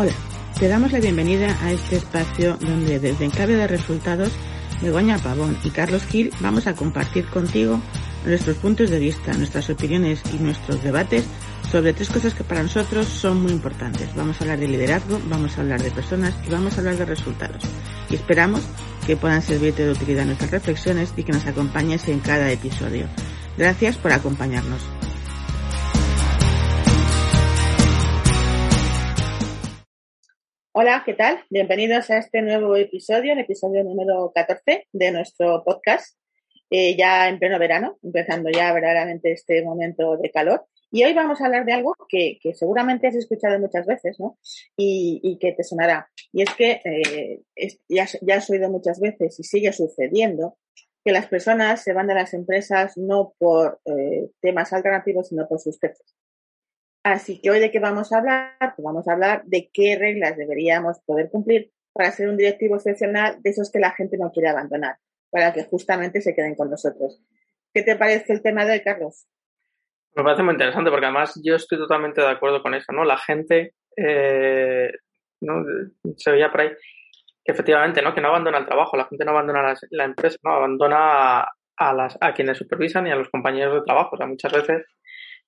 Hola, 0.00 0.12
te 0.56 0.68
damos 0.68 0.92
la 0.92 1.00
bienvenida 1.00 1.58
a 1.60 1.72
este 1.72 1.96
espacio 1.96 2.56
donde 2.60 3.00
desde 3.00 3.24
Encabe 3.24 3.56
de 3.56 3.66
Resultados, 3.66 4.30
Begoña 4.80 5.18
Pavón 5.18 5.58
y 5.64 5.70
Carlos 5.70 6.04
Gil 6.04 6.30
vamos 6.38 6.68
a 6.68 6.76
compartir 6.76 7.26
contigo 7.26 7.80
nuestros 8.24 8.58
puntos 8.58 8.90
de 8.90 9.00
vista, 9.00 9.32
nuestras 9.32 9.68
opiniones 9.70 10.22
y 10.32 10.36
nuestros 10.36 10.84
debates 10.84 11.24
sobre 11.72 11.94
tres 11.94 12.10
cosas 12.10 12.32
que 12.32 12.44
para 12.44 12.62
nosotros 12.62 13.08
son 13.08 13.42
muy 13.42 13.50
importantes. 13.50 14.14
Vamos 14.14 14.40
a 14.40 14.44
hablar 14.44 14.60
de 14.60 14.68
liderazgo, 14.68 15.20
vamos 15.28 15.58
a 15.58 15.62
hablar 15.62 15.82
de 15.82 15.90
personas 15.90 16.32
y 16.46 16.50
vamos 16.50 16.76
a 16.76 16.78
hablar 16.78 16.96
de 16.96 17.04
resultados. 17.04 17.64
Y 18.08 18.14
esperamos 18.14 18.60
que 19.04 19.16
puedan 19.16 19.42
servirte 19.42 19.84
de 19.84 19.90
utilidad 19.90 20.26
nuestras 20.26 20.52
reflexiones 20.52 21.12
y 21.16 21.24
que 21.24 21.32
nos 21.32 21.46
acompañes 21.46 22.06
en 22.06 22.20
cada 22.20 22.52
episodio. 22.52 23.08
Gracias 23.56 23.96
por 23.96 24.12
acompañarnos. 24.12 24.80
Hola, 30.80 31.02
¿qué 31.04 31.14
tal? 31.14 31.40
Bienvenidos 31.50 32.08
a 32.08 32.18
este 32.18 32.40
nuevo 32.40 32.76
episodio, 32.76 33.32
el 33.32 33.40
episodio 33.40 33.82
número 33.82 34.30
14 34.32 34.86
de 34.92 35.10
nuestro 35.10 35.64
podcast, 35.64 36.16
eh, 36.70 36.96
ya 36.96 37.28
en 37.28 37.40
pleno 37.40 37.58
verano, 37.58 37.98
empezando 38.00 38.48
ya 38.48 38.72
verdaderamente 38.72 39.32
este 39.32 39.64
momento 39.64 40.16
de 40.18 40.30
calor. 40.30 40.66
Y 40.92 41.02
hoy 41.02 41.14
vamos 41.14 41.40
a 41.40 41.46
hablar 41.46 41.64
de 41.64 41.72
algo 41.72 41.96
que, 42.08 42.38
seguramente 42.54 43.08
has 43.08 43.16
escuchado 43.16 43.58
muchas 43.58 43.86
veces, 43.86 44.20
¿no? 44.20 44.38
Y, 44.76 45.36
que 45.40 45.50
te 45.50 45.64
sonará. 45.64 46.08
Y 46.32 46.42
es 46.42 46.54
que 46.54 46.80
eh, 46.84 47.40
ya, 47.88 48.04
has 48.36 48.48
oído 48.48 48.70
muchas 48.70 49.00
veces 49.00 49.36
y 49.40 49.42
sigue 49.42 49.72
sucediendo 49.72 50.58
que 51.04 51.10
las 51.10 51.26
personas 51.26 51.82
se 51.82 51.92
van 51.92 52.06
de 52.06 52.14
las 52.14 52.34
empresas 52.34 52.92
no 52.96 53.34
por 53.38 53.80
eh, 53.84 54.30
temas 54.40 54.72
alternativos, 54.72 55.26
sino 55.26 55.48
por 55.48 55.58
sus 55.58 55.76
jefes. 55.80 56.14
Así 57.12 57.40
que 57.40 57.50
hoy 57.50 57.58
de 57.58 57.70
qué 57.70 57.78
vamos 57.78 58.12
a 58.12 58.18
hablar? 58.18 58.52
Pues 58.58 58.84
vamos 58.84 59.08
a 59.08 59.12
hablar 59.12 59.42
de 59.46 59.70
qué 59.72 59.96
reglas 59.98 60.36
deberíamos 60.36 61.00
poder 61.06 61.30
cumplir 61.30 61.70
para 61.94 62.10
ser 62.10 62.28
un 62.28 62.36
directivo 62.36 62.76
excepcional 62.76 63.40
de 63.40 63.48
esos 63.48 63.72
que 63.72 63.78
la 63.78 63.92
gente 63.92 64.18
no 64.18 64.30
quiere 64.30 64.50
abandonar, 64.50 64.96
para 65.30 65.54
que 65.54 65.64
justamente 65.64 66.20
se 66.20 66.34
queden 66.34 66.54
con 66.54 66.68
nosotros. 66.68 67.22
¿Qué 67.72 67.82
te 67.82 67.96
parece 67.96 68.34
el 68.34 68.42
tema 68.42 68.66
de 68.66 68.72
hoy, 68.72 68.82
Carlos? 68.82 69.26
Me 70.14 70.22
parece 70.22 70.42
muy 70.42 70.52
interesante 70.52 70.90
porque 70.90 71.06
además 71.06 71.40
yo 71.42 71.54
estoy 71.54 71.78
totalmente 71.78 72.20
de 72.20 72.28
acuerdo 72.28 72.62
con 72.62 72.74
eso, 72.74 72.92
¿no? 72.92 73.04
La 73.04 73.16
gente, 73.16 73.72
eh, 73.96 74.92
¿no? 75.40 75.64
Se 76.16 76.30
veía 76.30 76.50
por 76.50 76.60
ahí 76.60 76.70
que 77.42 77.52
efectivamente, 77.52 78.02
¿no? 78.02 78.14
Que 78.14 78.20
no 78.20 78.28
abandona 78.28 78.58
el 78.58 78.66
trabajo, 78.66 78.98
la 78.98 79.06
gente 79.06 79.24
no 79.24 79.30
abandona 79.30 79.74
la, 79.90 80.04
empresa, 80.04 80.36
no 80.42 80.52
abandona 80.52 81.40
a, 81.40 81.94
las, 81.94 82.18
a 82.20 82.34
quienes 82.34 82.58
supervisan 82.58 83.06
y 83.06 83.12
a 83.12 83.16
los 83.16 83.30
compañeros 83.30 83.76
de 83.76 83.86
trabajo. 83.86 84.10
O 84.12 84.18
sea, 84.18 84.26
muchas 84.26 84.52
veces 84.52 84.84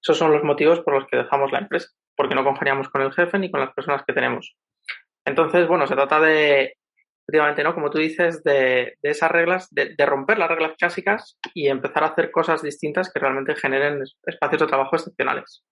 esos 0.03 0.17
son 0.17 0.33
los 0.33 0.43
motivos 0.43 0.81
por 0.81 0.95
los 0.95 1.07
que 1.07 1.19
dejamos 1.19 1.53
la 1.53 1.59
empresa, 1.59 1.89
porque 2.17 2.35
no 2.35 2.45
congeniamos 2.45 2.89
con 2.89 3.03
el 3.03 3.13
jefe 3.13 3.39
ni 3.39 3.51
con 3.51 3.61
las 3.61 3.75
personas 3.75 4.03
que 4.07 4.13
tenemos. 4.13 4.57
Entonces, 5.25 5.69
bueno, 5.69 5.87
se 5.87 5.95
trata 5.95 6.21
de, 6.21 6.75
efectivamente, 7.31 7.63
¿no? 7.63 7.75
Como 7.75 7.91
tú 7.91 7.99
dices, 7.99 8.43
de, 8.43 8.97
esas 9.03 9.31
reglas, 9.31 9.69
de, 9.71 9.95
romper 10.07 10.39
las 10.39 10.49
reglas 10.49 10.73
clásicas 10.79 11.39
y 11.55 11.69
empezar 11.69 12.03
a 12.03 12.09
hacer 12.09 12.31
cosas 12.31 12.63
distintas 12.63 13.13
que 13.13 13.21
realmente 13.21 13.55
generen 13.55 14.03
espacios 14.27 14.63
de 14.63 14.67
trabajo 14.67 14.97
excepcionales. 14.97 15.65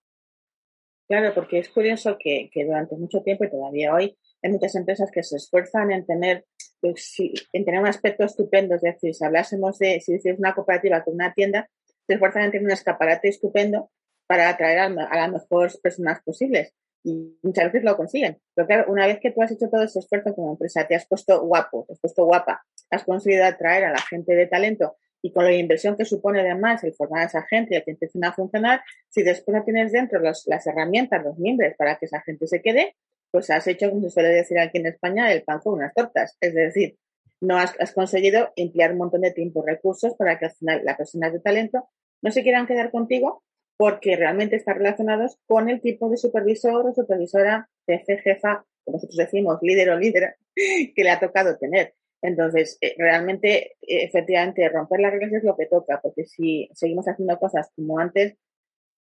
Claro, 1.08 1.32
porque 1.34 1.58
es 1.58 1.70
curioso 1.70 2.16
que, 2.18 2.50
durante 2.54 2.96
mucho 2.96 3.22
tiempo 3.22 3.44
y 3.44 3.50
todavía 3.50 3.94
hoy 3.94 4.16
hay 4.42 4.52
muchas 4.52 4.74
empresas 4.74 5.10
que 5.10 5.22
se 5.22 5.36
esfuerzan 5.36 5.90
en 5.90 6.06
tener, 6.06 6.44
pues, 6.80 7.16
en 7.52 7.64
tener 7.64 7.80
un 7.80 7.88
aspecto 7.88 8.24
estupendo. 8.24 8.74
Es 8.74 8.82
decir, 8.82 9.14
si 9.14 9.24
hablásemos 9.24 9.78
de, 9.78 10.00
si 10.00 10.12
dices 10.12 10.38
una 10.38 10.54
cooperativa 10.54 11.02
con 11.02 11.14
una 11.14 11.32
tienda, 11.32 11.68
se 12.06 12.14
esfuerzan 12.14 12.44
en 12.44 12.50
tener 12.52 12.66
un 12.66 12.72
escaparate 12.72 13.28
estupendo 13.28 13.90
para 14.28 14.48
atraer 14.48 14.78
a, 14.78 14.88
las 14.90 15.32
mejores 15.32 15.76
personas 15.78 16.20
posibles. 16.22 16.72
Y 17.02 17.38
muchas 17.42 17.66
veces 17.66 17.84
lo 17.84 17.96
consiguen. 17.96 18.38
Pero 18.54 18.66
claro, 18.66 18.92
una 18.92 19.06
vez 19.06 19.18
que 19.20 19.30
tú 19.30 19.42
has 19.42 19.50
hecho 19.50 19.68
todo 19.70 19.82
ese 19.82 19.98
esfuerzo 19.98 20.34
como 20.34 20.52
empresa, 20.52 20.86
te 20.86 20.94
has 20.94 21.06
puesto 21.06 21.40
guapo, 21.40 21.84
te 21.86 21.94
has 21.94 22.00
puesto 22.00 22.24
guapa, 22.24 22.64
has 22.90 23.04
conseguido 23.04 23.44
atraer 23.44 23.84
a 23.84 23.92
la 23.92 24.00
gente 24.00 24.34
de 24.34 24.46
talento 24.46 24.96
y 25.22 25.32
con 25.32 25.44
la 25.44 25.52
inversión 25.52 25.96
que 25.96 26.04
supone 26.04 26.40
además 26.40 26.84
el 26.84 26.94
formar 26.94 27.22
a 27.22 27.26
esa 27.26 27.42
gente 27.42 27.76
y 27.76 27.82
que 27.82 27.92
empiecen 27.92 28.24
a 28.24 28.32
funcionar, 28.32 28.82
si 29.08 29.22
después 29.22 29.56
no 29.56 29.64
tienes 29.64 29.90
dentro 29.90 30.20
las 30.20 30.66
herramientas, 30.66 31.24
los 31.24 31.38
miembros 31.38 31.72
para 31.76 31.96
que 31.96 32.06
esa 32.06 32.20
gente 32.20 32.46
se 32.46 32.60
quede, 32.62 32.94
pues 33.30 33.50
has 33.50 33.66
hecho, 33.66 33.90
como 33.90 34.02
se 34.02 34.10
suele 34.10 34.28
decir 34.28 34.58
aquí 34.58 34.78
en 34.78 34.86
España, 34.86 35.32
el 35.32 35.42
pan 35.42 35.60
con 35.60 35.74
unas 35.74 35.94
tortas. 35.94 36.36
Es 36.40 36.54
decir, 36.54 36.98
no 37.40 37.56
has, 37.56 37.74
has 37.80 37.92
conseguido 37.92 38.52
emplear 38.56 38.92
un 38.92 38.98
montón 38.98 39.22
de 39.22 39.32
tiempo 39.32 39.62
y 39.62 39.70
recursos 39.70 40.14
para 40.14 40.38
que 40.38 40.46
al 40.46 40.52
final 40.52 40.82
las 40.84 40.96
personas 40.96 41.32
de 41.32 41.40
talento 41.40 41.88
no 42.22 42.30
se 42.30 42.42
quieran 42.42 42.66
quedar 42.66 42.90
contigo 42.90 43.42
porque 43.78 44.16
realmente 44.16 44.56
están 44.56 44.76
relacionados 44.76 45.38
con 45.46 45.70
el 45.70 45.80
tipo 45.80 46.10
de 46.10 46.16
supervisor 46.16 46.84
o 46.84 46.92
supervisora, 46.92 47.70
jefe, 47.86 48.18
jefa, 48.18 48.66
como 48.84 48.96
nosotros 48.96 49.16
decimos, 49.16 49.58
líder 49.62 49.90
o 49.90 49.98
líder, 49.98 50.34
que 50.56 51.04
le 51.04 51.10
ha 51.10 51.20
tocado 51.20 51.56
tener. 51.56 51.94
Entonces, 52.20 52.76
eh, 52.80 52.96
realmente, 52.98 53.76
efectivamente, 53.80 54.68
romper 54.68 54.98
las 54.98 55.12
reglas 55.12 55.32
es 55.32 55.44
lo 55.44 55.56
que 55.56 55.66
toca, 55.66 56.00
porque 56.02 56.24
si 56.26 56.68
seguimos 56.74 57.06
haciendo 57.06 57.38
cosas 57.38 57.70
como 57.76 58.00
antes, 58.00 58.36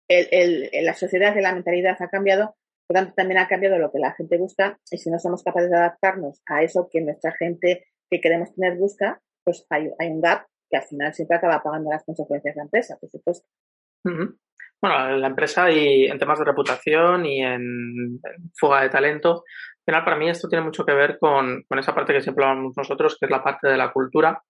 el, 0.07 0.69
la 0.85 0.93
sociedad 0.93 1.35
y 1.35 1.41
la 1.41 1.53
mentalidad 1.53 1.97
ha 1.99 2.09
cambiado, 2.09 2.55
por 2.87 2.95
tanto, 2.95 3.13
también 3.15 3.39
ha 3.39 3.47
cambiado 3.47 3.79
lo 3.79 3.91
que 3.91 3.99
la 3.99 4.13
gente 4.13 4.37
busca, 4.37 4.79
y 4.91 4.99
si 4.99 5.09
no 5.09 5.17
somos 5.17 5.43
capaces 5.43 5.71
de 5.71 5.77
adaptarnos 5.77 6.41
a 6.45 6.61
eso 6.61 6.87
que 6.89 7.01
nuestra 7.01 7.33
gente 7.33 7.87
que 8.11 8.21
queremos 8.21 8.53
tener 8.53 8.77
busca, 8.77 9.19
pues 9.43 9.65
hay, 9.71 9.89
hay 9.97 10.09
un 10.09 10.21
gap 10.21 10.45
que 10.69 10.77
al 10.77 10.83
final 10.83 11.13
siempre 11.15 11.37
acaba 11.37 11.63
pagando 11.63 11.89
las 11.89 12.03
consecuencias 12.03 12.53
de 12.53 12.59
la 12.59 12.65
empresa, 12.65 12.97
por 12.99 13.09
supuesto. 13.09 13.47
Bueno, 14.81 15.17
la 15.17 15.27
empresa 15.27 15.71
y 15.71 16.05
en 16.05 16.19
temas 16.19 16.37
de 16.37 16.45
reputación 16.45 17.25
y 17.25 17.43
en, 17.43 18.19
fuga 18.55 18.83
de 18.83 18.89
talento, 18.89 19.43
al 19.43 19.83
final 19.85 20.03
para 20.03 20.17
mí 20.17 20.29
esto 20.29 20.47
tiene 20.47 20.63
mucho 20.63 20.85
que 20.85 20.93
ver 20.93 21.17
con, 21.19 21.65
esa 21.77 21.95
parte 21.95 22.13
que 22.13 22.21
siempre 22.21 22.45
hablamos 22.45 22.77
nosotros, 22.77 23.17
que 23.19 23.25
es 23.25 23.31
la 23.31 23.43
parte 23.43 23.67
de 23.67 23.77
la 23.77 23.91
cultura, 23.91 24.41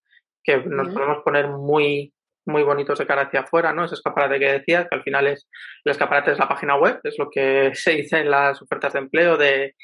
que 0.44 0.58
nos 0.58 0.94
podemos 0.94 1.24
poner 1.24 1.48
muy 1.48 2.14
muy 2.46 2.64
bonitos 2.64 2.98
de 2.98 3.06
cara 3.06 3.24
hacia 3.24 3.42
afuera, 3.42 3.74
¿no? 3.74 3.84
Ese 3.84 3.96
escaparate 3.96 4.40
que 4.40 4.54
decías, 4.54 4.88
que 4.90 4.96
al 4.96 5.04
final 5.04 5.28
es 5.28 5.50
el 5.84 5.92
escaparate 5.92 6.32
es 6.32 6.40
la 6.40 6.48
página 6.48 6.78
web, 6.78 6.98
es 7.04 7.16
lo 7.20 7.30
que 7.30 7.72
se 7.74 7.92
dice 7.92 8.20
en 8.20 8.32
las 8.32 8.62
ofertas 8.62 8.94
de 8.94 9.00
empleo 9.00 9.38
de, 9.38 9.76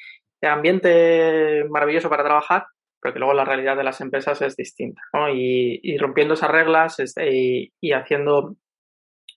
ambiente 0.42 1.66
maravilloso 1.70 2.10
para 2.10 2.24
trabajar, 2.24 2.66
pero 3.02 3.14
que 3.14 3.20
luego 3.20 3.34
la 3.34 3.46
realidad 3.46 3.76
de 3.78 3.84
las 3.84 4.00
empresas 4.02 4.42
es 4.42 4.56
distinta, 4.56 5.02
¿no? 5.14 5.30
Y, 5.30 5.98
rompiendo 5.98 6.34
esas 6.36 6.52
reglas 6.52 7.00
este, 7.00 7.72
y 7.82 7.92
haciendo 7.92 8.56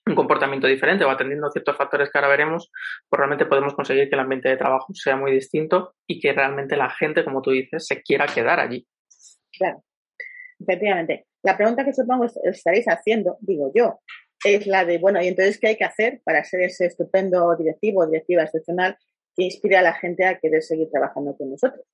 un 0.07 0.15
comportamiento 0.15 0.67
diferente 0.67 1.05
o 1.05 1.09
atendiendo 1.09 1.49
ciertos 1.51 1.75
factores 1.77 2.09
que 2.09 2.17
ahora 2.17 2.29
veremos, 2.29 2.71
pues 3.09 3.17
realmente 3.17 3.45
podemos 3.45 3.73
conseguir 3.73 4.09
que 4.09 4.15
el 4.15 4.21
ambiente 4.21 4.49
de 4.49 4.57
trabajo 4.57 4.93
sea 4.93 5.15
muy 5.15 5.31
distinto 5.31 5.95
y 6.07 6.19
que 6.19 6.33
realmente 6.33 6.75
la 6.75 6.89
gente, 6.89 7.23
como 7.23 7.41
tú 7.41 7.51
dices, 7.51 7.85
se 7.85 8.01
quiera 8.01 8.25
quedar 8.25 8.59
allí. 8.59 8.87
Claro, 9.51 9.83
efectivamente. 10.59 11.27
La 11.43 11.55
pregunta 11.55 11.85
que 11.85 11.93
supongo 11.93 12.25
estaréis 12.43 12.85
haciendo, 12.87 13.37
digo 13.41 13.71
yo, 13.73 13.99
es 14.43 14.67
la 14.67 14.85
de, 14.85 14.97
bueno, 14.97 15.21
¿y 15.21 15.27
entonces 15.27 15.59
qué 15.59 15.67
hay 15.67 15.77
que 15.77 15.85
hacer 15.85 16.21
para 16.23 16.43
ser 16.43 16.61
ese 16.61 16.85
estupendo 16.85 17.55
directivo 17.55 18.01
o 18.01 18.07
directiva 18.07 18.43
excepcional 18.43 18.97
que 19.35 19.43
inspire 19.43 19.77
a 19.77 19.81
la 19.81 19.93
gente 19.93 20.25
a 20.25 20.39
querer 20.39 20.61
seguir 20.61 20.89
trabajando 20.91 21.35
con 21.35 21.49
nosotros? 21.51 21.85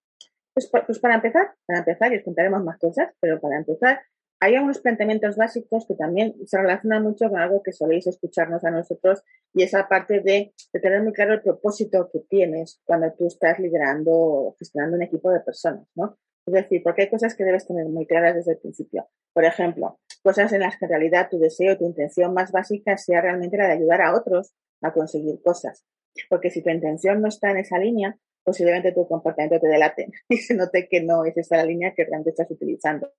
Pues, 0.54 0.70
pues 0.86 1.00
para 1.00 1.16
empezar, 1.16 1.52
para 1.66 1.80
empezar, 1.80 2.14
y 2.14 2.18
os 2.18 2.24
contaremos 2.24 2.64
más 2.64 2.78
cosas, 2.78 3.12
pero 3.20 3.40
para 3.40 3.58
empezar, 3.58 4.02
hay 4.44 4.56
algunos 4.56 4.80
planteamientos 4.80 5.38
básicos 5.38 5.86
que 5.88 5.96
también 5.96 6.36
se 6.46 6.58
relacionan 6.58 7.02
mucho 7.02 7.30
con 7.30 7.40
algo 7.40 7.64
que 7.64 7.72
soléis 7.72 8.08
escucharnos 8.08 8.62
a 8.66 8.72
nosotros 8.72 9.24
y 9.54 9.64
esa 9.64 9.88
parte 9.88 10.20
de, 10.20 10.54
tener 10.74 11.02
muy 11.02 11.14
claro 11.14 11.34
el 11.34 11.42
propósito 11.42 12.10
que 12.12 12.20
tienes 12.30 12.82
cuando 12.84 13.10
tú 13.14 13.28
estás 13.28 13.58
liderando 13.60 14.12
o 14.12 14.56
gestionando 14.60 14.98
un 14.98 15.04
equipo 15.04 15.32
de 15.32 15.40
personas, 15.40 15.88
¿no? 15.96 16.18
Es 16.46 16.54
decir, 16.54 16.82
porque 16.84 17.04
hay 17.04 17.10
cosas 17.10 17.36
que 17.36 17.46
debes 17.46 17.66
tener 17.66 17.86
muy 17.86 18.06
claras 18.06 18.36
desde 18.36 18.52
el 18.52 18.58
principio. 18.58 19.08
Por 19.32 19.46
ejemplo, 19.46 19.98
cosas 20.22 20.52
en 20.52 20.60
las 20.60 20.78
que 20.78 20.86
en 20.86 20.92
realidad 20.92 21.30
tu 21.32 21.40
deseo, 21.40 21.78
tu 21.78 21.86
intención 21.86 22.34
más 22.34 22.52
básica 22.52 22.98
sea 22.98 23.22
realmente 23.22 23.56
la 23.56 23.68
de 23.68 23.74
ayudar 23.76 24.02
a 24.02 24.14
otros 24.14 24.54
a 24.82 24.92
conseguir 24.92 25.42
cosas. 25.42 25.86
Porque 26.30 26.50
si 26.50 26.62
tu 26.62 26.70
intención 26.70 27.22
no 27.22 27.30
está 27.30 27.52
en 27.52 27.58
esa 27.58 27.78
línea, 27.78 28.18
posiblemente 28.44 28.92
tu 28.92 29.08
comportamiento 29.08 29.60
te 29.60 29.68
delate 29.68 30.08
y 30.30 30.38
se 30.38 30.54
note 30.54 30.88
que 30.90 31.02
no 31.02 31.26
es 31.26 31.38
esa 31.38 31.58
la 31.58 31.66
línea 31.66 31.94
que 31.96 32.04
realmente 32.04 32.32
estás 32.32 32.50
utilizando. 32.52 33.12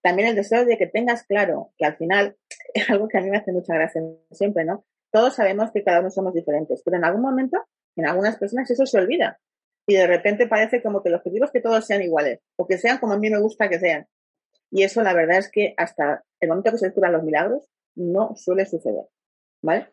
También 0.00 0.28
el 0.28 0.36
deseo 0.36 0.64
de 0.64 0.76
que 0.78 0.86
tengas 0.86 1.24
claro 1.24 1.72
que 1.76 1.84
al 1.84 1.96
final 1.96 2.36
es 2.74 2.88
algo 2.90 3.08
que 3.08 3.18
a 3.18 3.20
mí 3.20 3.30
me 3.30 3.38
hace 3.38 3.52
mucha 3.52 3.74
gracia 3.74 4.02
siempre, 4.30 4.64
¿no? 4.64 4.84
Todos 5.10 5.34
sabemos 5.36 5.70
que 5.72 5.82
cada 5.82 6.00
uno 6.00 6.10
somos 6.10 6.34
diferentes, 6.34 6.82
pero 6.84 6.98
en 6.98 7.04
algún 7.04 7.22
momento, 7.22 7.58
en 7.96 8.06
algunas 8.06 8.36
personas 8.36 8.70
eso 8.70 8.84
se 8.84 8.98
olvida. 8.98 9.40
Y 9.86 9.94
de 9.94 10.06
repente 10.06 10.46
parece 10.46 10.82
como 10.82 11.02
que 11.02 11.08
el 11.08 11.14
objetivo 11.14 11.46
es 11.46 11.50
que 11.50 11.62
todos 11.62 11.86
sean 11.86 12.02
iguales, 12.02 12.40
o 12.56 12.66
que 12.66 12.76
sean 12.76 12.98
como 12.98 13.14
a 13.14 13.18
mí 13.18 13.30
me 13.30 13.40
gusta 13.40 13.70
que 13.70 13.78
sean. 13.78 14.06
Y 14.70 14.82
eso 14.82 15.02
la 15.02 15.14
verdad 15.14 15.38
es 15.38 15.50
que 15.50 15.72
hasta 15.78 16.24
el 16.40 16.50
momento 16.50 16.72
que 16.72 16.78
se 16.78 16.86
descubran 16.86 17.12
los 17.12 17.22
milagros, 17.22 17.70
no 17.96 18.34
suele 18.36 18.66
suceder. 18.66 19.06
¿Vale? 19.62 19.88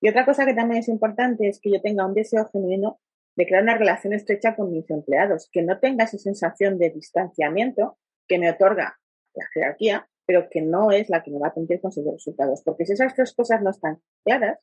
Y 0.00 0.08
otra 0.08 0.24
cosa 0.24 0.46
que 0.46 0.54
también 0.54 0.80
es 0.80 0.88
importante 0.88 1.48
es 1.48 1.60
que 1.60 1.70
yo 1.70 1.80
tenga 1.82 2.06
un 2.06 2.14
deseo 2.14 2.48
genuino 2.52 3.00
de 3.40 3.46
crear 3.46 3.62
una 3.62 3.78
relación 3.78 4.12
estrecha 4.12 4.54
con 4.54 4.70
mis 4.70 4.90
empleados, 4.90 5.48
que 5.50 5.62
no 5.62 5.78
tenga 5.78 6.04
esa 6.04 6.18
sensación 6.18 6.76
de 6.76 6.90
distanciamiento 6.90 7.96
que 8.28 8.38
me 8.38 8.50
otorga 8.50 8.98
la 9.32 9.46
jerarquía, 9.54 10.06
pero 10.26 10.50
que 10.50 10.60
no 10.60 10.90
es 10.90 11.08
la 11.08 11.22
que 11.22 11.30
me 11.30 11.38
va 11.38 11.48
a 11.48 11.54
permitir 11.54 11.80
conseguir 11.80 12.12
resultados. 12.12 12.60
Porque 12.62 12.84
si 12.84 12.92
esas 12.92 13.14
tres 13.14 13.34
cosas 13.34 13.62
no 13.62 13.70
están 13.70 14.02
claras, 14.26 14.58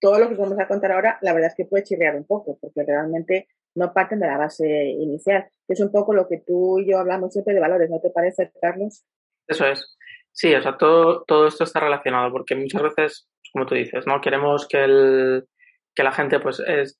todo 0.00 0.18
lo 0.18 0.26
que 0.26 0.32
os 0.32 0.40
vamos 0.40 0.58
a 0.58 0.66
contar 0.66 0.90
ahora, 0.90 1.18
la 1.22 1.32
verdad 1.32 1.50
es 1.50 1.54
que 1.54 1.64
puede 1.64 1.84
chirrear 1.84 2.16
un 2.16 2.26
poco, 2.26 2.58
porque 2.60 2.82
realmente 2.82 3.46
no 3.76 3.92
parten 3.92 4.18
de 4.18 4.26
la 4.26 4.36
base 4.36 4.66
inicial. 4.66 5.46
Es 5.68 5.78
un 5.78 5.92
poco 5.92 6.12
lo 6.12 6.26
que 6.26 6.42
tú 6.44 6.80
y 6.80 6.90
yo 6.90 6.98
hablamos 6.98 7.34
siempre 7.34 7.54
de 7.54 7.60
valores, 7.60 7.88
¿no 7.88 8.00
te 8.00 8.10
parece, 8.10 8.50
Carlos? 8.60 9.04
Eso 9.46 9.64
es. 9.64 9.96
Sí, 10.32 10.52
o 10.52 10.60
sea, 10.60 10.76
todo, 10.76 11.22
todo 11.22 11.46
esto 11.46 11.62
está 11.62 11.78
relacionado 11.78 12.32
porque 12.32 12.56
muchas 12.56 12.82
veces, 12.82 13.28
como 13.52 13.64
tú 13.64 13.76
dices, 13.76 14.08
¿no? 14.08 14.20
Queremos 14.20 14.66
que, 14.66 14.82
el, 14.82 15.46
que 15.94 16.02
la 16.02 16.10
gente, 16.10 16.40
pues, 16.40 16.60
es, 16.66 16.98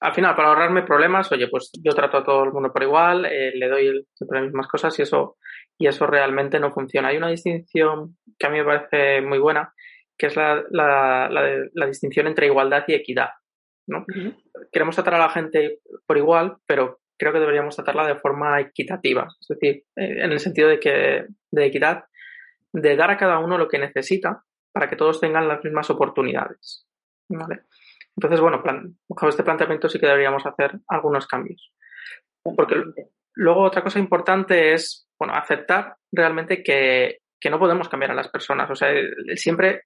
al 0.00 0.14
final, 0.14 0.34
para 0.34 0.48
ahorrarme 0.48 0.82
problemas, 0.82 1.30
oye, 1.30 1.46
pues 1.48 1.70
yo 1.80 1.92
trato 1.92 2.18
a 2.18 2.24
todo 2.24 2.42
el 2.42 2.52
mundo 2.52 2.72
por 2.72 2.82
igual, 2.82 3.24
eh, 3.24 3.52
le 3.54 3.68
doy 3.68 4.06
siempre 4.12 4.40
las 4.40 4.46
mismas 4.48 4.66
cosas 4.66 4.98
y 4.98 5.02
eso, 5.02 5.36
y 5.78 5.86
eso 5.86 6.06
realmente 6.08 6.58
no 6.58 6.72
funciona. 6.72 7.08
Hay 7.08 7.18
una 7.18 7.28
distinción 7.28 8.16
que 8.36 8.46
a 8.46 8.50
mí 8.50 8.58
me 8.58 8.64
parece 8.64 9.20
muy 9.20 9.38
buena, 9.38 9.72
que 10.18 10.26
es 10.26 10.36
la, 10.36 10.62
la, 10.70 11.28
la, 11.72 11.86
distinción 11.86 12.26
entre 12.26 12.46
igualdad 12.46 12.82
y 12.88 12.94
equidad. 12.94 13.28
¿no? 13.86 14.04
Queremos 14.72 14.96
tratar 14.96 15.14
a 15.14 15.18
la 15.18 15.30
gente 15.30 15.78
por 16.04 16.18
igual, 16.18 16.56
pero 16.66 17.00
creo 17.16 17.32
que 17.32 17.40
deberíamos 17.40 17.76
tratarla 17.76 18.06
de 18.06 18.18
forma 18.18 18.60
equitativa, 18.60 19.28
es 19.40 19.48
decir, 19.48 19.84
eh, 19.94 20.24
en 20.24 20.32
el 20.32 20.40
sentido 20.40 20.68
de 20.68 20.80
que 20.80 21.26
de 21.52 21.64
equidad, 21.64 22.06
de 22.72 22.96
dar 22.96 23.10
a 23.12 23.16
cada 23.16 23.38
uno 23.38 23.56
lo 23.56 23.68
que 23.68 23.78
necesita 23.78 24.42
para 24.72 24.88
que 24.88 24.96
todos 24.96 25.20
tengan 25.20 25.46
las 25.46 25.62
mismas 25.62 25.90
oportunidades. 25.90 26.88
¿vale? 27.28 27.62
Entonces, 28.16 28.40
bueno, 28.40 28.62
plan, 28.62 28.96
bajo 29.08 29.28
este 29.28 29.42
planteamiento 29.42 29.88
sí 29.88 29.98
que 29.98 30.06
deberíamos 30.06 30.44
hacer 30.46 30.78
algunos 30.88 31.26
cambios. 31.26 31.72
Porque 32.42 32.82
luego 33.34 33.62
otra 33.62 33.82
cosa 33.82 33.98
importante 33.98 34.74
es, 34.74 35.08
bueno, 35.18 35.34
aceptar 35.34 35.96
realmente 36.10 36.62
que, 36.62 37.18
que 37.40 37.50
no 37.50 37.58
podemos 37.58 37.88
cambiar 37.88 38.10
a 38.12 38.14
las 38.14 38.28
personas. 38.28 38.70
O 38.70 38.74
sea, 38.74 38.90
siempre 39.36 39.82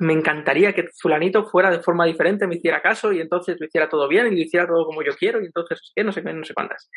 me 0.00 0.12
encantaría 0.12 0.72
que 0.72 0.88
fulanito 0.98 1.44
fuera 1.44 1.70
de 1.70 1.80
forma 1.80 2.06
diferente, 2.06 2.46
me 2.46 2.56
hiciera 2.56 2.80
caso 2.80 3.12
y 3.12 3.20
entonces 3.20 3.56
lo 3.60 3.66
hiciera 3.66 3.88
todo 3.88 4.08
bien 4.08 4.26
y 4.28 4.36
lo 4.36 4.42
hiciera 4.42 4.66
todo 4.66 4.86
como 4.86 5.02
yo 5.02 5.12
quiero 5.14 5.42
y 5.42 5.46
entonces 5.46 5.92
no 5.96 6.12
sé 6.12 6.22
qué, 6.22 6.32
no 6.32 6.44
sé 6.44 6.54
cuántas. 6.54 6.90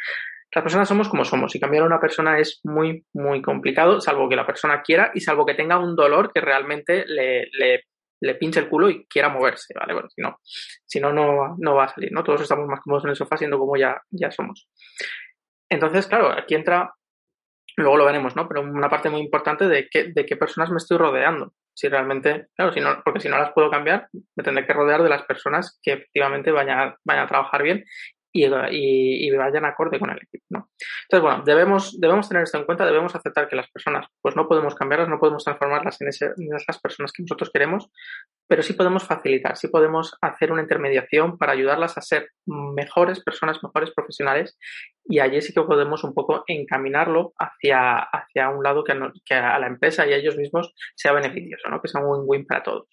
Las 0.53 0.63
personas 0.63 0.87
somos 0.87 1.09
como 1.09 1.25
somos 1.25 1.55
y 1.55 1.59
cambiar 1.59 1.83
a 1.83 1.87
una 1.87 1.99
persona 1.99 2.39
es 2.39 2.61
muy, 2.63 3.05
muy 3.13 3.41
complicado, 3.41 3.99
salvo 3.99 4.29
que 4.29 4.35
la 4.35 4.45
persona 4.45 4.81
quiera 4.81 5.11
y 5.13 5.21
salvo 5.21 5.45
que 5.45 5.53
tenga 5.53 5.79
un 5.79 5.95
dolor 5.95 6.31
que 6.33 6.41
realmente 6.41 7.05
le, 7.05 7.49
le 8.21 8.35
pinche 8.35 8.59
el 8.59 8.69
culo 8.69 8.89
y 8.89 9.05
quiera 9.07 9.29
moverse, 9.29 9.73
¿vale? 9.77 9.93
Bueno, 9.93 10.09
si 10.09 10.21
no, 10.21 10.39
si 10.85 10.99
no, 10.99 11.11
no, 11.11 11.75
va 11.75 11.85
a 11.85 11.93
salir, 11.93 12.11
¿no? 12.11 12.23
Todos 12.23 12.41
estamos 12.41 12.67
más 12.67 12.79
cómodos 12.81 13.03
en 13.05 13.09
el 13.11 13.15
sofá 13.15 13.37
siendo 13.37 13.57
como 13.57 13.75
ya, 13.75 14.01
ya 14.11 14.31
somos. 14.31 14.69
Entonces, 15.69 16.07
claro, 16.07 16.31
aquí 16.31 16.55
entra 16.55 16.93
luego 17.77 17.97
lo 17.97 18.05
veremos, 18.05 18.35
¿no? 18.35 18.47
Pero 18.47 18.61
una 18.61 18.89
parte 18.89 19.09
muy 19.09 19.21
importante 19.21 19.67
de 19.67 19.87
qué, 19.89 20.11
de 20.13 20.25
qué 20.25 20.35
personas 20.35 20.69
me 20.69 20.77
estoy 20.77 20.97
rodeando. 20.97 21.53
Si 21.73 21.87
realmente, 21.87 22.47
claro, 22.55 22.73
si 22.73 22.81
no, 22.81 23.01
porque 23.03 23.21
si 23.21 23.29
no 23.29 23.37
las 23.37 23.53
puedo 23.53 23.71
cambiar, 23.71 24.09
me 24.35 24.43
tendré 24.43 24.65
que 24.65 24.73
rodear 24.73 25.01
de 25.01 25.09
las 25.09 25.23
personas 25.23 25.79
que 25.81 25.93
efectivamente 25.93 26.51
vayan, 26.51 26.95
vayan 27.05 27.23
a 27.23 27.27
trabajar 27.27 27.63
bien 27.63 27.85
y, 28.33 28.45
y, 28.45 29.31
vayan 29.31 29.65
acorde 29.65 29.99
con 29.99 30.09
el 30.09 30.17
equipo. 30.17 30.45
¿no? 30.49 30.69
Entonces, 31.03 31.21
bueno, 31.21 31.43
debemos, 31.45 31.99
debemos 31.99 32.27
tener 32.27 32.43
esto 32.43 32.57
en 32.57 32.65
cuenta, 32.65 32.85
debemos 32.85 33.15
aceptar 33.15 33.47
que 33.49 33.55
las 33.55 33.69
personas, 33.69 34.07
pues 34.21 34.35
no 34.35 34.47
podemos 34.47 34.75
cambiarlas, 34.75 35.09
no 35.09 35.19
podemos 35.19 35.43
transformarlas 35.43 35.99
en, 36.01 36.07
ese, 36.07 36.31
esas 36.55 36.79
personas 36.79 37.11
que 37.11 37.23
nosotros 37.23 37.49
queremos, 37.53 37.89
pero 38.47 38.63
sí 38.63 38.73
podemos 38.73 39.03
facilitar, 39.03 39.57
sí 39.57 39.67
podemos 39.67 40.17
hacer 40.21 40.51
una 40.51 40.61
intermediación 40.61 41.37
para 41.37 41.53
ayudarlas 41.53 41.97
a 41.97 42.01
ser 42.01 42.29
mejores 42.45 43.23
personas, 43.23 43.61
mejores 43.63 43.91
profesionales, 43.91 44.57
y 45.05 45.19
allí 45.19 45.41
sí 45.41 45.53
que 45.53 45.61
podemos 45.63 46.03
un 46.03 46.13
poco 46.13 46.43
encaminarlo 46.47 47.33
hacia, 47.37 47.97
hacia 47.97 48.49
un 48.49 48.63
lado 48.63 48.83
que, 48.83 48.93
que 49.25 49.33
a 49.33 49.59
la 49.59 49.67
empresa 49.67 50.07
y 50.07 50.13
a 50.13 50.17
ellos 50.17 50.37
mismos 50.37 50.73
sea 50.95 51.11
beneficioso, 51.11 51.69
¿no? 51.69 51.81
que 51.81 51.87
sea 51.87 52.01
un 52.01 52.19
win-win 52.19 52.45
para 52.45 52.63
todos. 52.63 52.87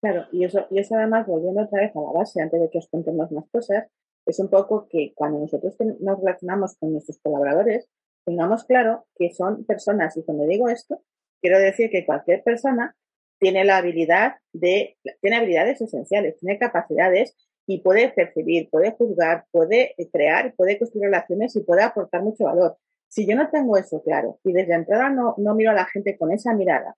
Claro, 0.00 0.26
y 0.30 0.44
eso, 0.44 0.66
y 0.70 0.78
eso 0.78 0.94
además, 0.94 1.26
volviendo 1.26 1.62
otra 1.62 1.80
vez 1.80 1.90
a 1.94 2.00
la 2.00 2.12
base, 2.20 2.40
antes 2.40 2.60
de 2.60 2.70
que 2.70 2.78
os 2.78 2.88
contemos 2.88 3.32
más 3.32 3.44
cosas, 3.50 3.88
es 4.28 4.38
un 4.40 4.50
poco 4.50 4.88
que 4.90 5.12
cuando 5.14 5.40
nosotros 5.40 5.74
nos 6.00 6.18
relacionamos 6.18 6.76
con 6.76 6.92
nuestros 6.92 7.18
colaboradores, 7.22 7.88
tengamos 8.26 8.64
claro 8.64 9.06
que 9.16 9.30
son 9.30 9.64
personas, 9.64 10.16
y 10.18 10.22
cuando 10.22 10.46
digo 10.46 10.68
esto, 10.68 11.02
quiero 11.40 11.58
decir 11.58 11.88
que 11.90 12.04
cualquier 12.04 12.42
persona 12.42 12.94
tiene 13.40 13.64
la 13.64 13.78
habilidad 13.78 14.34
de, 14.52 14.98
tiene 15.22 15.36
habilidades 15.36 15.80
esenciales, 15.80 16.38
tiene 16.38 16.58
capacidades 16.58 17.34
y 17.66 17.80
puede 17.80 18.10
percibir, 18.10 18.68
puede 18.70 18.92
juzgar, 18.92 19.46
puede 19.50 19.94
crear, 20.12 20.54
puede 20.56 20.78
construir 20.78 21.06
relaciones 21.06 21.56
y 21.56 21.60
puede 21.60 21.82
aportar 21.82 22.22
mucho 22.22 22.44
valor. 22.44 22.76
Si 23.08 23.26
yo 23.26 23.34
no 23.34 23.48
tengo 23.48 23.78
eso 23.78 24.02
claro 24.02 24.40
y 24.44 24.52
desde 24.52 24.74
entrada 24.74 25.08
no, 25.08 25.36
no 25.38 25.54
miro 25.54 25.70
a 25.70 25.74
la 25.74 25.86
gente 25.86 26.18
con 26.18 26.32
esa 26.32 26.52
mirada, 26.52 26.96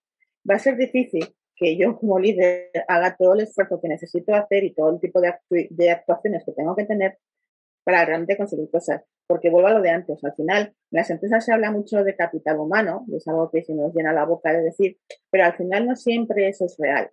va 0.48 0.56
a 0.56 0.58
ser 0.58 0.76
difícil 0.76 1.32
que 1.60 1.76
yo 1.76 1.98
como 1.98 2.18
líder 2.18 2.70
haga 2.88 3.14
todo 3.16 3.34
el 3.34 3.42
esfuerzo 3.42 3.80
que 3.80 3.88
necesito 3.88 4.34
hacer 4.34 4.64
y 4.64 4.72
todo 4.72 4.90
el 4.90 4.98
tipo 4.98 5.20
de, 5.20 5.90
actuaciones 5.90 6.42
que 6.44 6.52
tengo 6.52 6.74
que 6.74 6.86
tener 6.86 7.18
para 7.84 8.04
realmente 8.06 8.38
conseguir 8.38 8.70
cosas. 8.70 9.02
Porque 9.26 9.50
vuelvo 9.50 9.68
a 9.68 9.72
lo 9.74 9.82
de 9.82 9.90
antes, 9.90 10.24
al 10.24 10.34
final, 10.34 10.62
en 10.62 10.74
las 10.90 11.10
empresas 11.10 11.44
se 11.44 11.52
habla 11.52 11.70
mucho 11.70 12.02
de 12.02 12.16
capital 12.16 12.58
humano, 12.58 13.04
es 13.14 13.28
algo 13.28 13.50
que 13.50 13.62
se 13.62 13.74
nos 13.74 13.94
llena 13.94 14.12
la 14.12 14.24
boca 14.24 14.52
de 14.52 14.62
decir, 14.62 14.96
pero 15.30 15.44
al 15.44 15.56
final 15.56 15.86
no 15.86 15.96
siempre 15.96 16.48
eso 16.48 16.64
es 16.64 16.76
real. 16.78 17.10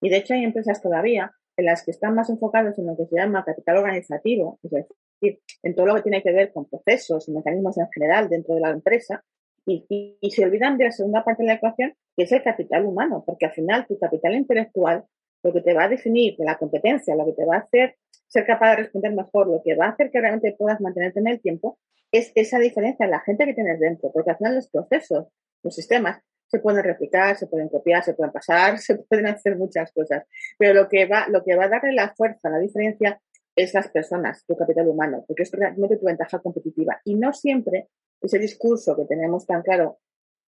Y 0.00 0.08
de 0.08 0.16
hecho 0.16 0.34
hay 0.34 0.44
empresas 0.44 0.80
todavía 0.80 1.32
en 1.56 1.64
las 1.64 1.84
que 1.84 1.90
están 1.90 2.14
más 2.14 2.30
enfocados 2.30 2.78
en 2.78 2.86
lo 2.86 2.96
que 2.96 3.06
se 3.06 3.16
llama 3.16 3.44
capital 3.44 3.78
organizativo, 3.78 4.60
es 4.62 4.70
decir, 4.70 5.40
en 5.64 5.74
todo 5.74 5.86
lo 5.86 5.96
que 5.96 6.02
tiene 6.02 6.22
que 6.22 6.32
ver 6.32 6.52
con 6.52 6.66
procesos 6.66 7.28
y 7.28 7.32
mecanismos 7.32 7.76
en 7.78 7.88
general 7.92 8.28
dentro 8.28 8.54
de 8.54 8.60
la 8.60 8.70
empresa, 8.70 9.24
y, 9.68 10.30
se 10.30 10.44
olvidan 10.44 10.78
de 10.78 10.84
la 10.84 10.92
segunda 10.92 11.24
parte 11.24 11.42
de 11.42 11.48
la 11.48 11.54
ecuación, 11.54 11.94
que 12.16 12.24
es 12.24 12.32
el 12.32 12.42
capital 12.42 12.84
humano, 12.86 13.22
porque 13.26 13.46
al 13.46 13.52
final 13.52 13.86
tu 13.86 13.98
capital 13.98 14.34
intelectual, 14.34 15.04
lo 15.42 15.52
que 15.52 15.60
te 15.60 15.74
va 15.74 15.84
a 15.84 15.88
definir 15.88 16.36
de 16.36 16.44
la 16.44 16.56
competencia, 16.56 17.14
lo 17.14 17.26
que 17.26 17.32
te 17.32 17.44
va 17.44 17.56
a 17.56 17.60
hacer 17.60 17.96
ser 18.28 18.44
capaz 18.46 18.70
de 18.70 18.76
responder 18.76 19.12
mejor, 19.14 19.48
lo 19.48 19.62
que 19.64 19.74
va 19.74 19.86
a 19.86 19.90
hacer 19.90 20.10
que 20.10 20.20
realmente 20.20 20.54
puedas 20.56 20.80
mantenerte 20.80 21.20
en 21.20 21.28
el 21.28 21.40
tiempo, 21.40 21.78
es 22.12 22.32
esa 22.34 22.58
diferencia 22.58 23.04
en 23.04 23.10
la 23.10 23.20
gente 23.20 23.44
que 23.44 23.54
tienes 23.54 23.80
dentro, 23.80 24.10
porque 24.12 24.30
al 24.30 24.36
final 24.36 24.54
los 24.54 24.68
procesos, 24.68 25.28
los 25.62 25.74
sistemas, 25.74 26.20
se 26.46 26.60
pueden 26.60 26.82
replicar, 26.82 27.36
se 27.36 27.46
pueden 27.46 27.68
copiar, 27.68 28.02
se 28.02 28.14
pueden 28.14 28.32
pasar, 28.32 28.78
se 28.78 28.96
pueden 28.96 29.26
hacer 29.26 29.56
muchas 29.56 29.92
cosas. 29.92 30.24
Pero 30.58 30.74
lo 30.74 30.88
que 30.88 31.06
va, 31.06 31.26
lo 31.28 31.44
que 31.44 31.56
va 31.56 31.64
a 31.64 31.68
darle 31.68 31.92
la 31.92 32.14
fuerza, 32.14 32.50
la 32.50 32.58
diferencia, 32.58 33.20
es 33.58 33.74
las 33.74 33.88
personas, 33.88 34.44
tu 34.46 34.56
capital 34.56 34.86
humano, 34.86 35.24
porque 35.26 35.42
es 35.42 35.52
realmente 35.52 35.96
tu 35.96 36.06
ventaja 36.06 36.38
competitiva. 36.38 37.00
Y 37.04 37.16
no 37.16 37.32
siempre 37.32 37.88
ese 38.20 38.38
discurso 38.38 38.96
que 38.96 39.04
tenemos 39.04 39.46
tan 39.46 39.62
claro 39.62 39.98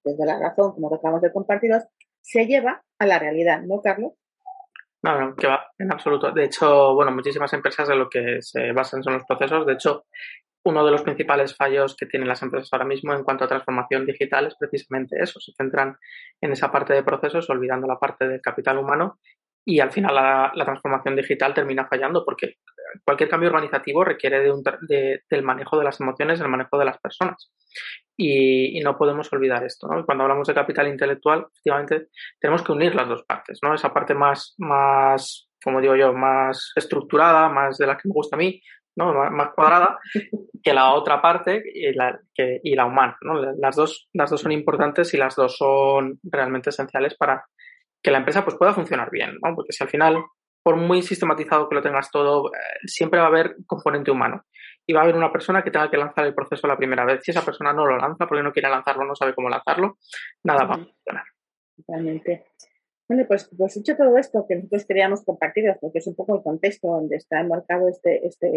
desde 0.05 0.25
la 0.25 0.39
razón, 0.39 0.73
como 0.73 0.89
que 0.89 0.97
acabamos 0.97 1.23
de 1.23 1.33
compartiros, 1.33 1.83
se 2.21 2.47
lleva 2.47 2.83
a 2.99 3.07
la 3.07 3.19
realidad, 3.19 3.62
¿no, 3.62 3.81
Carlos? 3.83 4.12
No, 5.02 5.19
no, 5.19 5.35
que 5.35 5.47
va, 5.47 5.67
en 5.79 5.93
absoluto. 5.93 6.31
De 6.31 6.45
hecho, 6.45 6.95
bueno, 6.95 7.11
muchísimas 7.11 7.52
empresas 7.52 7.88
de 7.88 7.97
lo 7.97 8.09
que 8.09 8.40
se 8.43 8.73
basan 8.73 9.02
son 9.02 9.14
los 9.14 9.25
procesos. 9.25 9.67
De 9.67 9.73
hecho, 9.73 10.05
uno 10.64 10.85
de 10.85 10.93
los 10.93 11.02
principales 11.02 11.57
fallos 11.57 11.97
que 11.97 12.07
tienen 12.07 12.29
las 12.29 12.43
empresas 12.43 12.69
ahora 12.73 12.85
mismo 12.85 13.14
en 13.14 13.25
cuanto 13.25 13.45
a 13.45 13.49
transformación 13.49 14.07
digital 14.07 14.47
es 14.47 14.55
precisamente 14.57 15.17
eso. 15.21 15.40
Se 15.40 15.52
centran 15.52 15.97
en 16.40 16.52
esa 16.52 16.71
parte 16.71 16.93
de 16.93 17.02
procesos, 17.02 17.49
olvidando 17.49 17.87
la 17.87 17.99
parte 17.99 18.29
del 18.29 18.40
capital 18.40 18.79
humano 18.79 19.19
y 19.64 19.81
al 19.81 19.93
final 19.93 20.14
la, 20.14 20.64
transformación 20.64 21.17
digital 21.17 21.55
termina 21.55 21.87
fallando 21.87 22.25
porque 22.25 22.57
cualquier 23.05 23.29
cambio 23.29 23.50
organizativo 23.50 24.05
requiere 24.05 24.40
de 24.40 24.50
un, 24.50 24.62
del 24.88 25.43
manejo 25.43 25.79
de 25.79 25.85
las 25.85 26.00
emociones, 26.00 26.38
del 26.38 26.49
manejo 26.49 26.79
de 26.79 26.85
las 26.85 26.99
personas. 26.99 27.52
Y, 28.17 28.81
no 28.81 28.97
podemos 28.97 29.33
olvidar 29.33 29.64
esto. 29.64 29.87
¿no? 29.87 30.05
Cuando 30.05 30.25
hablamos 30.25 30.49
de 30.49 30.55
capital 30.55 30.88
intelectual, 30.88 31.47
efectivamente, 31.52 32.09
tenemos 32.38 32.62
que 32.62 32.73
unir 32.73 32.95
las 32.95 33.09
dos 33.09 33.23
partes. 33.25 33.59
¿no? 33.62 33.75
Esa 33.75 33.93
parte 33.93 34.14
más, 34.14 34.55
más, 34.59 35.49
como 35.62 35.81
digo 35.81 35.97
yo, 35.97 36.12
más 36.12 36.73
estructurada, 36.76 37.49
más 37.49 37.79
de 37.79 37.87
la 37.87 37.97
que 37.97 38.09
me 38.09 38.14
gusta 38.14 38.37
a 38.37 38.38
mí, 38.38 38.61
¿no? 38.97 39.12
más, 39.31 39.50
cuadrada, 39.55 39.99
que 40.62 40.75
la 40.75 40.93
otra 40.93 41.23
parte 41.23 41.62
y 41.73 41.93
la, 41.93 42.19
que, 42.35 42.61
y 42.62 42.75
la 42.75 42.87
humana. 42.87 43.17
¿no? 43.23 43.40
Las, 43.57 43.76
dos, 43.76 44.09
las 44.12 44.31
dos 44.31 44.40
son 44.40 44.52
importantes 44.52 45.14
y 45.14 45.17
las 45.17 45.37
dos 45.37 45.57
son 45.57 46.19
realmente 46.23 46.71
esenciales 46.71 47.14
para 47.17 47.45
que 48.02 48.11
la 48.11 48.19
empresa 48.19 48.45
pues, 48.45 48.57
pueda 48.57 48.75
funcionar 48.75 49.11
bien. 49.11 49.38
¿no? 49.42 49.54
Porque 49.54 49.73
si 49.73 49.83
al 49.85 49.90
final 49.90 50.23
por 50.62 50.76
muy 50.76 51.02
sistematizado 51.02 51.69
que 51.69 51.75
lo 51.75 51.83
tengas 51.83 52.11
todo, 52.11 52.49
eh, 52.49 52.59
siempre 52.87 53.19
va 53.19 53.26
a 53.26 53.28
haber 53.28 53.57
componente 53.66 54.11
humano. 54.11 54.45
Y 54.87 54.92
va 54.92 55.00
a 55.00 55.02
haber 55.04 55.16
una 55.16 55.33
persona 55.33 55.62
que 55.62 55.71
tenga 55.71 55.90
que 55.90 55.97
lanzar 55.97 56.26
el 56.26 56.35
proceso 56.35 56.66
la 56.66 56.76
primera 56.76 57.04
vez. 57.04 57.21
Si 57.23 57.30
esa 57.30 57.45
persona 57.45 57.73
no 57.73 57.87
lo 57.87 57.97
lanza 57.97 58.26
porque 58.26 58.42
no 58.42 58.52
quiere 58.52 58.69
lanzarlo, 58.69 59.04
no 59.04 59.14
sabe 59.14 59.35
cómo 59.35 59.49
lanzarlo, 59.49 59.97
nada 60.45 60.64
va 60.64 60.75
a 60.75 60.78
funcionar. 60.78 61.25
Totalmente. 61.76 62.47
Bueno, 63.09 63.25
pues, 63.26 63.50
pues 63.57 63.76
hecho 63.76 63.97
todo 63.97 64.16
esto 64.19 64.45
que 64.49 64.57
nosotros 64.57 64.85
queríamos 64.87 65.25
compartir, 65.25 65.64
porque 65.80 65.99
es 65.99 66.07
un 66.07 66.14
poco 66.14 66.37
el 66.37 66.42
contexto 66.42 66.88
donde 66.88 67.16
está 67.16 67.40
enmarcado 67.40 67.88
este, 67.88 68.26
este, 68.26 68.50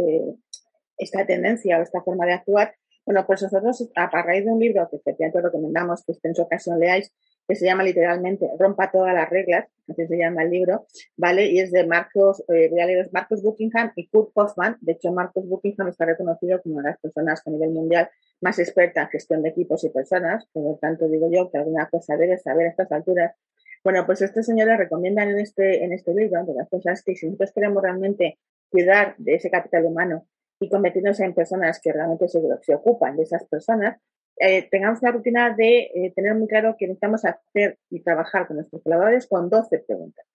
esta 0.97 1.25
tendencia 1.25 1.79
o 1.79 1.81
esta 1.81 2.01
forma 2.01 2.25
de 2.25 2.33
actuar, 2.33 2.75
bueno, 3.05 3.25
pues 3.25 3.41
nosotros 3.41 3.89
a 3.95 4.21
raíz 4.21 4.45
de 4.45 4.51
un 4.51 4.59
libro 4.59 4.87
que 4.89 4.97
efectivamente 4.97 5.41
recomendamos 5.41 6.03
que 6.05 6.13
en 6.23 6.35
su 6.35 6.41
ocasión 6.41 6.79
leáis, 6.79 7.13
que 7.47 7.55
se 7.55 7.65
llama 7.65 7.83
literalmente 7.83 8.47
Rompa 8.57 8.91
todas 8.91 9.13
las 9.13 9.29
reglas, 9.29 9.67
así 9.87 10.07
se 10.07 10.17
llama 10.17 10.43
el 10.43 10.51
libro, 10.51 10.85
¿vale? 11.17 11.47
Y 11.47 11.59
es 11.59 11.71
de 11.71 11.85
Marcos, 11.85 12.43
eh, 12.47 12.69
voy 12.69 12.79
a 12.79 12.85
leer, 12.85 13.09
Marcos 13.11 13.41
Buckingham 13.41 13.91
y 13.95 14.07
Kurt 14.07 14.31
Hoffman. 14.35 14.77
De 14.81 14.93
hecho, 14.93 15.11
Marcos 15.11 15.47
Buckingham 15.47 15.89
está 15.89 16.05
reconocido 16.05 16.61
como 16.61 16.75
una 16.75 16.89
de 16.89 16.91
las 16.91 17.01
personas 17.01 17.41
a 17.45 17.49
nivel 17.49 17.71
mundial 17.71 18.09
más 18.41 18.59
experta 18.59 19.03
en 19.03 19.09
gestión 19.09 19.41
de 19.41 19.49
equipos 19.49 19.83
y 19.83 19.89
personas, 19.89 20.45
por 20.51 20.63
lo 20.63 20.77
tanto 20.77 21.07
digo 21.07 21.29
yo 21.31 21.49
que 21.51 21.57
alguna 21.57 21.89
cosa 21.89 22.17
debe 22.17 22.37
saber 22.37 22.67
a 22.67 22.69
estas 22.69 22.91
alturas. 22.91 23.35
Bueno, 23.83 24.05
pues 24.05 24.21
estos 24.21 24.45
señores 24.45 24.77
recomiendan 24.77 25.29
en 25.29 25.39
este, 25.39 25.83
en 25.83 25.91
este 25.91 26.13
libro, 26.13 26.45
de 26.45 26.53
las 26.53 26.69
cosas 26.69 27.03
que 27.03 27.15
si 27.15 27.25
nosotros 27.25 27.51
queremos 27.53 27.83
realmente 27.83 28.39
cuidar 28.69 29.15
de 29.17 29.35
ese 29.35 29.51
capital 29.51 29.85
humano 29.85 30.25
y 30.59 30.69
convirtiéndose 30.69 31.25
en 31.25 31.33
personas 31.33 31.81
que 31.81 31.91
realmente 31.91 32.27
se, 32.29 32.39
se 32.61 32.75
ocupan 32.75 33.17
de 33.17 33.23
esas 33.23 33.43
personas, 33.45 33.97
eh, 34.37 34.67
tengamos 34.69 35.01
la 35.01 35.11
rutina 35.11 35.55
de 35.55 35.91
eh, 35.93 36.13
tener 36.15 36.35
muy 36.35 36.47
claro 36.47 36.75
que 36.77 36.87
necesitamos 36.87 37.23
hacer 37.25 37.77
y 37.89 38.01
trabajar 38.01 38.47
con 38.47 38.57
nuestros 38.57 38.81
colaboradores 38.83 39.27
con 39.27 39.49
12 39.49 39.79
preguntas. 39.79 40.25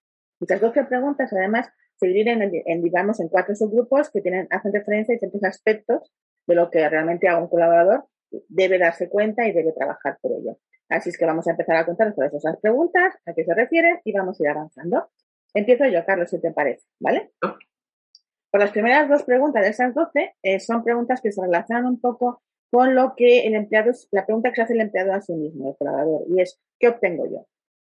Estas 0.41 0.61
12 0.61 0.85
preguntas, 0.85 1.33
además, 1.33 1.69
se 1.97 2.07
dividen 2.07 2.43
en, 2.43 2.83
digamos, 2.83 3.19
en 3.19 3.29
cuatro 3.29 3.57
subgrupos 3.57 4.11
que 4.11 4.21
tienen, 4.21 4.47
hacen 4.51 4.73
referencia 4.73 5.13
a 5.13 5.17
diferentes 5.17 5.43
aspectos 5.43 6.13
de 6.47 6.55
lo 6.55 6.71
que 6.71 6.89
realmente 6.89 7.29
a 7.29 7.39
un 7.39 7.49
colaborador 7.49 8.05
debe 8.49 8.79
darse 8.79 9.09
cuenta 9.09 9.47
y 9.49 9.53
debe 9.53 9.73
trabajar 9.73 10.17
por 10.23 10.33
ello. 10.33 10.59
Así 10.89 11.11
es 11.11 11.19
que 11.19 11.27
vamos 11.27 11.49
a 11.49 11.51
empezar 11.51 11.77
a 11.77 11.85
contar 11.85 12.15
todas 12.15 12.33
esas 12.33 12.57
preguntas, 12.61 13.15
a 13.27 13.35
qué 13.35 13.45
se 13.45 13.53
refieren 13.53 14.01
y 14.05 14.13
vamos 14.13 14.41
a 14.41 14.45
ir 14.45 14.51
avanzando. 14.51 15.11
Empiezo 15.53 15.87
yo, 15.87 16.05
Carlos, 16.07 16.31
si 16.31 16.41
te 16.41 16.53
parece, 16.53 16.87
¿vale? 17.01 17.33
Por 17.41 18.61
las 18.61 18.71
primeras 18.71 19.09
dos 19.09 19.25
preguntas 19.25 19.63
de 19.63 19.71
esas 19.71 19.95
12 19.95 20.37
eh, 20.43 20.61
son 20.61 20.85
preguntas 20.85 21.21
que 21.21 21.33
se 21.33 21.43
relacionan 21.43 21.87
un 21.87 22.01
poco 22.01 22.43
con 22.71 22.95
lo 22.95 23.15
que 23.17 23.47
el 23.47 23.55
empleado, 23.55 23.93
la 24.11 24.27
pregunta 24.27 24.51
que 24.51 24.57
se 24.57 24.63
hace 24.63 24.75
el 24.75 24.81
empleado 24.81 25.13
a 25.13 25.21
sí 25.21 25.35
mismo, 25.35 25.71
el 25.71 25.77
colaborador, 25.77 26.25
y 26.29 26.41
es, 26.41 26.61
¿qué 26.79 26.89
obtengo 26.89 27.27
yo? 27.27 27.47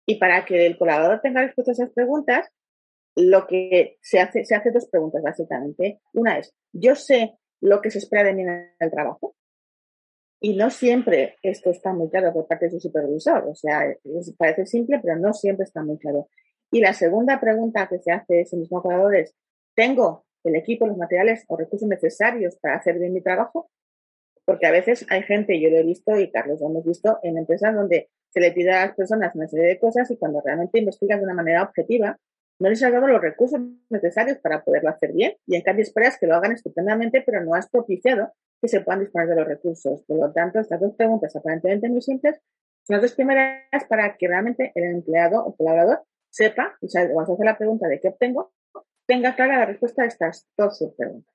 Y 0.06 0.16
para 0.16 0.44
que 0.44 0.66
el 0.66 0.78
colaborador 0.78 1.20
tenga 1.20 1.42
respuesta 1.42 1.72
a 1.72 1.74
esas 1.74 1.90
preguntas, 1.90 2.48
lo 3.14 3.46
que 3.46 3.98
se 4.00 4.20
hace, 4.20 4.44
se 4.44 4.54
hace 4.54 4.70
dos 4.70 4.88
preguntas 4.88 5.22
básicamente. 5.22 6.00
Una 6.14 6.38
es, 6.38 6.54
¿yo 6.72 6.94
sé 6.94 7.38
lo 7.60 7.80
que 7.80 7.90
se 7.90 7.98
espera 7.98 8.24
de 8.24 8.32
mí 8.32 8.42
en 8.42 8.70
el 8.78 8.90
trabajo? 8.90 9.34
Y 10.40 10.56
no 10.56 10.70
siempre 10.70 11.36
esto 11.42 11.70
está 11.70 11.92
muy 11.92 12.08
claro 12.10 12.32
por 12.32 12.48
parte 12.48 12.64
de 12.64 12.72
su 12.72 12.80
supervisor. 12.80 13.46
O 13.46 13.54
sea, 13.54 13.82
parece 14.36 14.66
simple, 14.66 14.98
pero 15.00 15.16
no 15.16 15.32
siempre 15.32 15.64
está 15.64 15.84
muy 15.84 15.98
claro. 15.98 16.28
Y 16.72 16.80
la 16.80 16.94
segunda 16.94 17.38
pregunta 17.38 17.86
que 17.88 18.00
se 18.00 18.10
hace 18.10 18.40
ese 18.40 18.56
mismo 18.56 18.82
colaborador 18.82 19.16
es, 19.16 19.36
¿tengo 19.76 20.24
el 20.42 20.56
equipo, 20.56 20.86
los 20.86 20.96
materiales 20.96 21.44
o 21.46 21.56
recursos 21.56 21.88
necesarios 21.88 22.56
para 22.56 22.76
hacer 22.76 22.98
bien 22.98 23.12
mi 23.12 23.22
trabajo? 23.22 23.70
Porque 24.44 24.66
a 24.66 24.72
veces 24.72 25.06
hay 25.08 25.22
gente, 25.22 25.60
yo 25.60 25.70
lo 25.70 25.76
he 25.76 25.82
visto 25.82 26.18
y 26.18 26.30
Carlos 26.30 26.60
lo 26.60 26.68
hemos 26.68 26.84
visto, 26.84 27.18
en 27.22 27.38
empresas 27.38 27.74
donde 27.74 28.10
se 28.30 28.40
le 28.40 28.52
pide 28.52 28.70
a 28.72 28.86
las 28.86 28.96
personas 28.96 29.34
una 29.34 29.46
serie 29.46 29.66
de 29.66 29.78
cosas 29.78 30.10
y 30.10 30.16
cuando 30.16 30.40
realmente 30.40 30.78
investigas 30.78 31.18
de 31.18 31.24
una 31.24 31.34
manera 31.34 31.62
objetiva, 31.62 32.18
no 32.58 32.68
les 32.68 32.82
has 32.82 32.92
dado 32.92 33.06
los 33.06 33.20
recursos 33.20 33.60
necesarios 33.90 34.38
para 34.38 34.62
poderlo 34.62 34.90
hacer 34.90 35.12
bien 35.12 35.36
y 35.46 35.56
en 35.56 35.62
cambio 35.62 35.82
esperas 35.82 36.18
que 36.18 36.26
lo 36.26 36.34
hagan 36.34 36.52
estupendamente, 36.52 37.22
pero 37.24 37.44
no 37.44 37.54
has 37.54 37.68
propiciado 37.68 38.32
que 38.60 38.68
se 38.68 38.80
puedan 38.80 39.00
disponer 39.00 39.28
de 39.28 39.36
los 39.36 39.46
recursos. 39.46 40.02
Por 40.06 40.18
lo 40.18 40.32
tanto, 40.32 40.60
estas 40.60 40.80
dos 40.80 40.94
preguntas 40.94 41.34
aparentemente 41.34 41.88
muy 41.88 42.02
simples 42.02 42.40
son 42.86 42.94
las 42.94 43.02
dos 43.02 43.12
primeras 43.14 43.84
para 43.88 44.16
que 44.16 44.28
realmente 44.28 44.72
el 44.74 44.84
empleado 44.84 45.44
o 45.44 45.56
colaborador 45.56 46.04
sepa, 46.30 46.76
y 46.80 46.86
vamos 47.08 47.28
a 47.28 47.32
hacer 47.32 47.46
la 47.46 47.58
pregunta 47.58 47.88
de 47.88 48.00
qué 48.00 48.08
obtengo, 48.08 48.52
tenga 49.06 49.34
clara 49.34 49.58
la 49.58 49.66
respuesta 49.66 50.02
a 50.02 50.06
estas 50.06 50.48
dos 50.56 50.82
preguntas. 50.96 51.31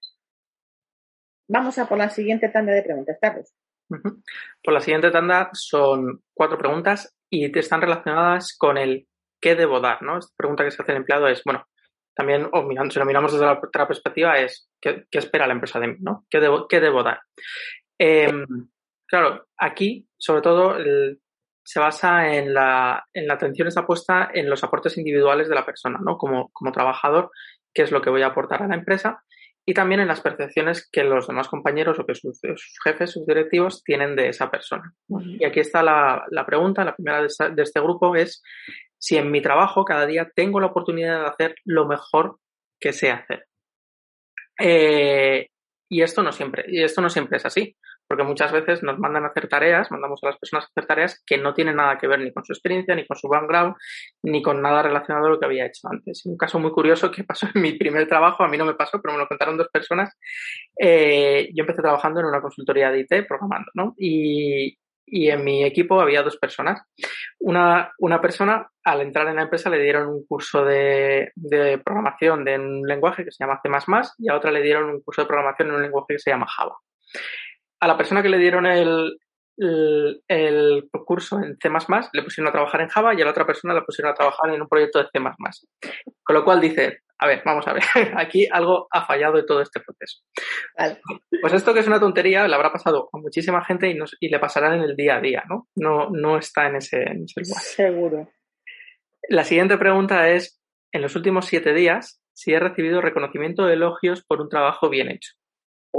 Vamos 1.47 1.77
a 1.77 1.87
por 1.87 1.97
la 1.97 2.09
siguiente 2.09 2.49
tanda 2.49 2.73
de 2.73 2.83
preguntas, 2.83 3.17
Carlos. 3.21 3.53
Por 4.63 4.73
la 4.73 4.81
siguiente 4.81 5.11
tanda 5.11 5.49
son 5.53 6.21
cuatro 6.33 6.57
preguntas 6.57 7.15
y 7.29 7.57
están 7.57 7.81
relacionadas 7.81 8.55
con 8.57 8.77
el 8.77 9.07
qué 9.39 9.55
debo 9.55 9.79
dar, 9.79 10.01
¿no? 10.01 10.17
Esta 10.17 10.33
pregunta 10.35 10.63
que 10.63 10.71
se 10.71 10.81
hace 10.81 10.91
el 10.91 10.97
empleado 10.97 11.27
es, 11.27 11.41
bueno, 11.45 11.65
también, 12.13 12.49
si 12.89 12.99
lo 12.99 13.05
miramos 13.05 13.31
desde 13.31 13.45
la 13.45 13.59
otra 13.63 13.87
perspectiva, 13.87 14.39
es 14.39 14.69
¿qué, 14.81 15.05
espera 15.11 15.47
la 15.47 15.53
empresa 15.53 15.79
de 15.79 15.87
mí, 15.87 15.97
¿no? 15.99 16.25
¿Qué 16.29 16.39
debo, 16.39 16.67
qué 16.67 16.79
debo 16.79 17.03
dar? 17.03 17.21
Em, 17.97 18.45
claro, 19.05 19.47
aquí, 19.55 20.07
sobre 20.17 20.41
todo, 20.41 20.75
se 21.63 21.79
basa 21.79 22.33
en 22.35 22.53
la, 22.53 23.05
en 23.13 23.27
la 23.27 23.35
atención 23.35 23.67
está 23.67 23.85
puesta 23.85 24.31
en 24.33 24.49
los 24.49 24.63
aportes 24.63 24.97
individuales 24.97 25.47
de 25.47 25.55
la 25.55 25.65
persona, 25.65 25.99
¿no? 26.03 26.17
Como, 26.17 26.49
como 26.49 26.71
trabajador, 26.71 27.29
qué 27.73 27.83
es 27.83 27.91
lo 27.91 28.01
que 28.01 28.09
voy 28.09 28.23
a 28.23 28.27
aportar 28.27 28.63
a 28.63 28.67
la 28.67 28.75
empresa 28.75 29.23
y 29.69 29.73
también 29.73 29.99
en 29.99 30.07
las 30.07 30.21
percepciones 30.21 30.87
que 30.89 31.03
los 31.03 31.27
demás 31.27 31.49
compañeros 31.49 31.99
o 31.99 32.05
que 32.05 32.15
sus, 32.15 32.39
jefes, 32.85 33.11
sus 33.11 33.27
directivos 33.27 33.83
tienen 33.83 34.15
de 34.15 34.29
esa 34.29 34.49
persona. 34.49 34.93
Y 35.09 35.43
aquí 35.43 35.59
está 35.59 35.83
la, 35.83 36.45
pregunta, 36.45 36.85
la 36.85 36.95
primera 36.95 37.21
de, 37.21 37.27
de, 37.53 37.63
este 37.63 37.81
grupo 37.81 38.15
es 38.15 38.41
si 38.97 39.17
en 39.17 39.29
mi 39.29 39.41
trabajo 39.41 39.83
cada 39.83 40.05
día 40.05 40.31
tengo 40.33 40.61
la 40.61 40.67
oportunidad 40.67 41.19
de 41.19 41.27
hacer 41.27 41.55
lo 41.65 41.85
mejor 41.85 42.39
que 42.79 42.93
sé 42.93 43.11
hacer. 43.11 43.45
Eh, 44.57 45.49
y 45.89 46.01
esto 46.01 46.23
no 46.23 46.31
siempre, 46.31 46.63
y 46.69 46.81
esto 46.81 47.01
no 47.01 47.09
siempre 47.09 47.35
es 47.35 47.45
así 47.45 47.75
porque 48.07 48.23
muchas 48.23 48.51
veces 48.51 48.83
nos 48.83 48.97
mandan 48.99 49.25
a 49.25 49.27
hacer 49.27 49.47
tareas, 49.47 49.91
mandamos 49.91 50.23
a 50.23 50.27
las 50.27 50.37
personas 50.37 50.65
a 50.65 50.67
hacer 50.67 50.85
tareas 50.85 51.23
que 51.25 51.37
no 51.37 51.53
tienen 51.53 51.75
nada 51.75 51.97
que 51.97 52.07
ver 52.07 52.19
ni 52.19 52.31
con 52.31 52.45
su 52.45 52.53
experiencia, 52.53 52.95
ni 52.95 53.05
con 53.05 53.17
su 53.17 53.27
background, 53.27 53.75
ni 54.23 54.41
con 54.41 54.61
nada 54.61 54.81
relacionado 54.81 55.27
a 55.27 55.29
lo 55.29 55.39
que 55.39 55.45
había 55.45 55.65
hecho 55.65 55.87
antes. 55.89 56.25
Un 56.25 56.37
caso 56.37 56.59
muy 56.59 56.71
curioso 56.71 57.11
que 57.11 57.23
pasó 57.23 57.47
en 57.53 57.61
mi 57.61 57.73
primer 57.73 58.07
trabajo, 58.07 58.43
a 58.43 58.47
mí 58.47 58.57
no 58.57 58.65
me 58.65 58.75
pasó, 58.75 59.01
pero 59.01 59.13
me 59.13 59.19
lo 59.19 59.27
contaron 59.27 59.57
dos 59.57 59.67
personas. 59.69 60.17
Eh, 60.79 61.49
yo 61.53 61.63
empecé 61.63 61.81
trabajando 61.81 62.19
en 62.21 62.27
una 62.27 62.41
consultoría 62.41 62.91
de 62.91 63.01
IT 63.01 63.27
programando, 63.27 63.71
¿no? 63.73 63.93
Y, 63.97 64.77
y 65.05 65.29
en 65.29 65.43
mi 65.43 65.63
equipo 65.63 65.99
había 65.99 66.23
dos 66.23 66.37
personas. 66.37 66.81
Una, 67.39 67.91
una, 67.99 68.21
persona, 68.21 68.69
al 68.83 69.01
entrar 69.01 69.27
en 69.27 69.37
la 69.37 69.43
empresa, 69.43 69.69
le 69.69 69.81
dieron 69.81 70.07
un 70.07 70.25
curso 70.25 70.63
de, 70.65 71.31
de, 71.35 71.77
programación 71.79 72.43
de 72.43 72.55
un 72.57 72.83
lenguaje 72.83 73.23
que 73.23 73.31
se 73.31 73.43
llama 73.43 73.61
C 73.63 73.69
y 74.19 74.29
a 74.29 74.35
otra 74.35 74.51
le 74.51 74.61
dieron 74.61 74.89
un 74.89 75.01
curso 75.01 75.21
de 75.21 75.27
programación 75.27 75.69
en 75.69 75.75
un 75.75 75.81
lenguaje 75.81 76.13
que 76.13 76.19
se 76.19 76.31
llama 76.31 76.47
Java 76.47 76.77
a 77.79 77.87
la 77.87 77.97
persona 77.97 78.21
que 78.21 78.29
le 78.29 78.37
dieron 78.37 78.65
el, 78.65 79.17
el, 79.57 80.89
curso 81.05 81.39
en 81.39 81.57
C++ 81.57 81.69
le 82.13 82.23
pusieron 82.23 82.49
a 82.49 82.51
trabajar 82.51 82.81
en 82.81 82.89
Java 82.89 83.13
y 83.13 83.21
a 83.21 83.25
la 83.25 83.31
otra 83.31 83.45
persona 83.45 83.73
le 83.73 83.81
pusieron 83.81 84.11
a 84.11 84.15
trabajar 84.15 84.53
en 84.53 84.61
un 84.61 84.67
proyecto 84.67 84.99
de 84.99 85.05
C++. 85.11 85.19
Con 86.23 86.35
lo 86.35 86.43
cual 86.43 86.61
dice, 86.61 86.99
a 87.19 87.27
ver, 87.27 87.41
vamos 87.45 87.67
a 87.67 87.73
ver, 87.73 87.83
aquí 88.17 88.47
algo 88.51 88.87
ha 88.91 89.05
fallado 89.05 89.37
de 89.37 89.43
todo 89.43 89.61
este 89.61 89.79
proceso. 89.79 90.21
Pues 91.41 91.53
esto 91.53 91.73
que 91.73 91.79
es 91.79 91.87
una 91.87 91.99
tontería 91.99 92.47
le 92.47 92.55
habrá 92.55 92.71
pasado 92.71 93.09
a 93.11 93.17
muchísima 93.17 93.63
gente 93.63 93.89
y, 93.89 93.97
y 94.19 94.29
le 94.29 94.39
pasará 94.39 94.75
en 94.75 94.81
el 94.81 94.95
día 94.95 95.17
a 95.17 95.21
día, 95.21 95.43
¿no? 95.49 95.67
No, 95.75 96.09
no 96.09 96.37
está 96.37 96.67
en 96.67 96.77
ese, 96.77 97.03
en 97.03 97.23
ese 97.23 97.41
lugar. 97.41 97.61
Seguro. 97.61 98.29
La 99.29 99.43
siguiente 99.43 99.77
pregunta 99.77 100.29
es, 100.29 100.61
en 100.91 101.01
los 101.01 101.15
últimos 101.15 101.45
siete 101.45 101.73
días, 101.73 102.21
si 102.33 102.53
he 102.53 102.59
recibido 102.59 103.01
reconocimiento 103.01 103.65
de 103.65 103.73
elogios 103.73 104.23
por 104.23 104.41
un 104.41 104.49
trabajo 104.49 104.89
bien 104.89 105.09
hecho 105.09 105.33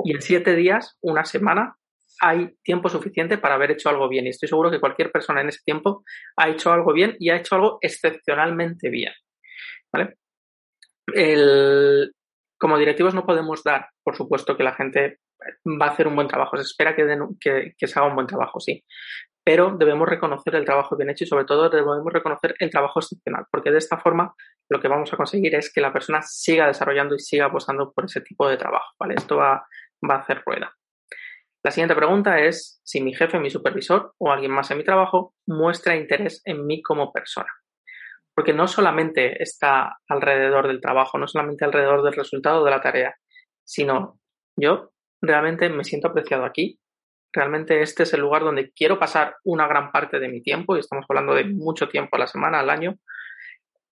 y 0.05 0.15
en 0.15 0.23
siete 0.23 0.55
días, 0.55 0.97
una 1.01 1.25
semana, 1.25 1.77
hay 2.21 2.57
tiempo 2.63 2.89
suficiente 2.89 3.39
para 3.39 3.55
haber 3.55 3.73
hecho 3.73 3.89
algo 3.89 4.09
bien. 4.09 4.27
Y 4.27 4.31
estoy 4.31 4.49
seguro 4.49 4.71
que 4.71 4.81
cualquier 4.81 5.11
persona 5.11 5.41
en 5.41 5.49
ese 5.49 5.61
tiempo 5.65 6.05
ha 6.37 6.49
hecho 6.49 6.73
algo 6.73 6.93
bien 6.93 7.17
y 7.19 7.31
ha 7.31 7.37
hecho 7.37 7.55
algo 7.55 7.79
excepcionalmente 7.81 8.91
bien. 8.91 9.13
¿Vale? 9.93 10.17
como 12.59 12.77
directivos 12.77 13.15
no 13.15 13.25
podemos 13.25 13.65
dar, 13.65 13.89
por 14.03 14.15
supuesto, 14.15 14.57
que 14.57 14.63
la 14.63 14.75
gente 14.75 15.21
va 15.65 15.87
a 15.87 15.91
hacer 15.91 16.07
un 16.07 16.17
buen 16.17 16.29
trabajo. 16.29 16.57
Se 16.57 16.65
espera 16.65 16.95
que, 16.95 17.07
que, 17.41 17.75
que 17.79 17.87
se 17.87 17.99
haga 17.99 18.09
un 18.09 18.15
buen 18.15 18.27
trabajo, 18.27 18.61
sí. 18.61 18.85
Pero 19.43 19.75
debemos 19.79 20.07
reconocer 20.07 20.55
el 20.57 20.67
trabajo 20.67 20.97
bien 20.97 21.09
hecho 21.09 21.25
y 21.25 21.29
sobre 21.29 21.47
todo 21.47 21.71
debemos 21.71 22.13
reconocer 22.13 22.55
el 22.59 22.69
trabajo 22.69 23.01
excepcional, 23.01 23.47
porque 23.51 23.71
de 23.71 23.79
esta 23.79 23.97
forma 23.97 24.35
lo 24.69 24.81
que 24.81 24.89
vamos 24.89 25.13
a 25.13 25.17
conseguir 25.17 25.55
es 25.55 25.73
que 25.73 25.81
la 25.81 25.93
persona 25.93 26.21
siga 26.23 26.67
desarrollando 26.67 27.15
y 27.15 27.21
siga 27.21 27.47
apostando 27.47 27.93
por 27.93 28.05
ese 28.05 28.21
tipo 28.21 28.49
de 28.49 28.57
trabajo. 28.57 28.95
¿vale? 28.99 29.15
Esto 29.17 29.37
va, 29.37 29.67
va 30.09 30.15
a 30.17 30.19
hacer 30.19 30.43
rueda. 30.45 30.75
La 31.63 31.71
siguiente 31.71 31.97
pregunta 31.97 32.39
es 32.41 32.81
si 32.85 33.01
mi 33.01 33.15
jefe, 33.15 33.39
mi 33.39 33.51
supervisor 33.51 34.15
o 34.19 34.31
alguien 34.31 34.53
más 34.53 34.71
en 34.71 34.79
mi 34.79 34.85
trabajo 34.85 35.35
muestra 35.47 35.97
interés 35.97 36.41
en 36.45 36.67
mí 36.67 36.83
como 36.83 37.13
persona. 37.13 37.49
Porque 38.35 38.53
no 38.53 38.69
solamente 38.69 39.43
está 39.43 39.99
alrededor 40.09 40.69
del 40.69 40.81
trabajo, 40.81 41.19
no 41.19 41.27
solamente 41.27 41.65
alrededor 41.65 42.05
del 42.05 42.15
resultado 42.15 42.65
de 42.65 42.71
la 42.71 42.81
tarea, 42.81 43.17
sino 43.65 44.21
yo 44.57 44.93
realmente 45.21 45.69
me 45.69 45.83
siento 45.83 46.09
apreciado 46.09 46.45
aquí. 46.45 46.79
Realmente 47.33 47.83
este 47.83 48.05
es 48.05 48.15
el 48.15 48.21
lugar 48.21 48.43
donde 48.43 48.71
quiero 48.71 48.99
pasar 48.99 49.37
una 49.45 49.67
gran 49.67 49.91
parte 49.91 50.21
de 50.21 50.29
mi 50.29 50.41
tiempo, 50.41 50.77
y 50.77 50.81
estamos 50.81 51.05
hablando 51.09 51.35
de 51.35 51.45
mucho 51.45 51.89
tiempo 51.89 52.17
a 52.17 52.21
la 52.21 52.27
semana, 52.29 52.61
al 52.61 52.71
año, 52.71 52.99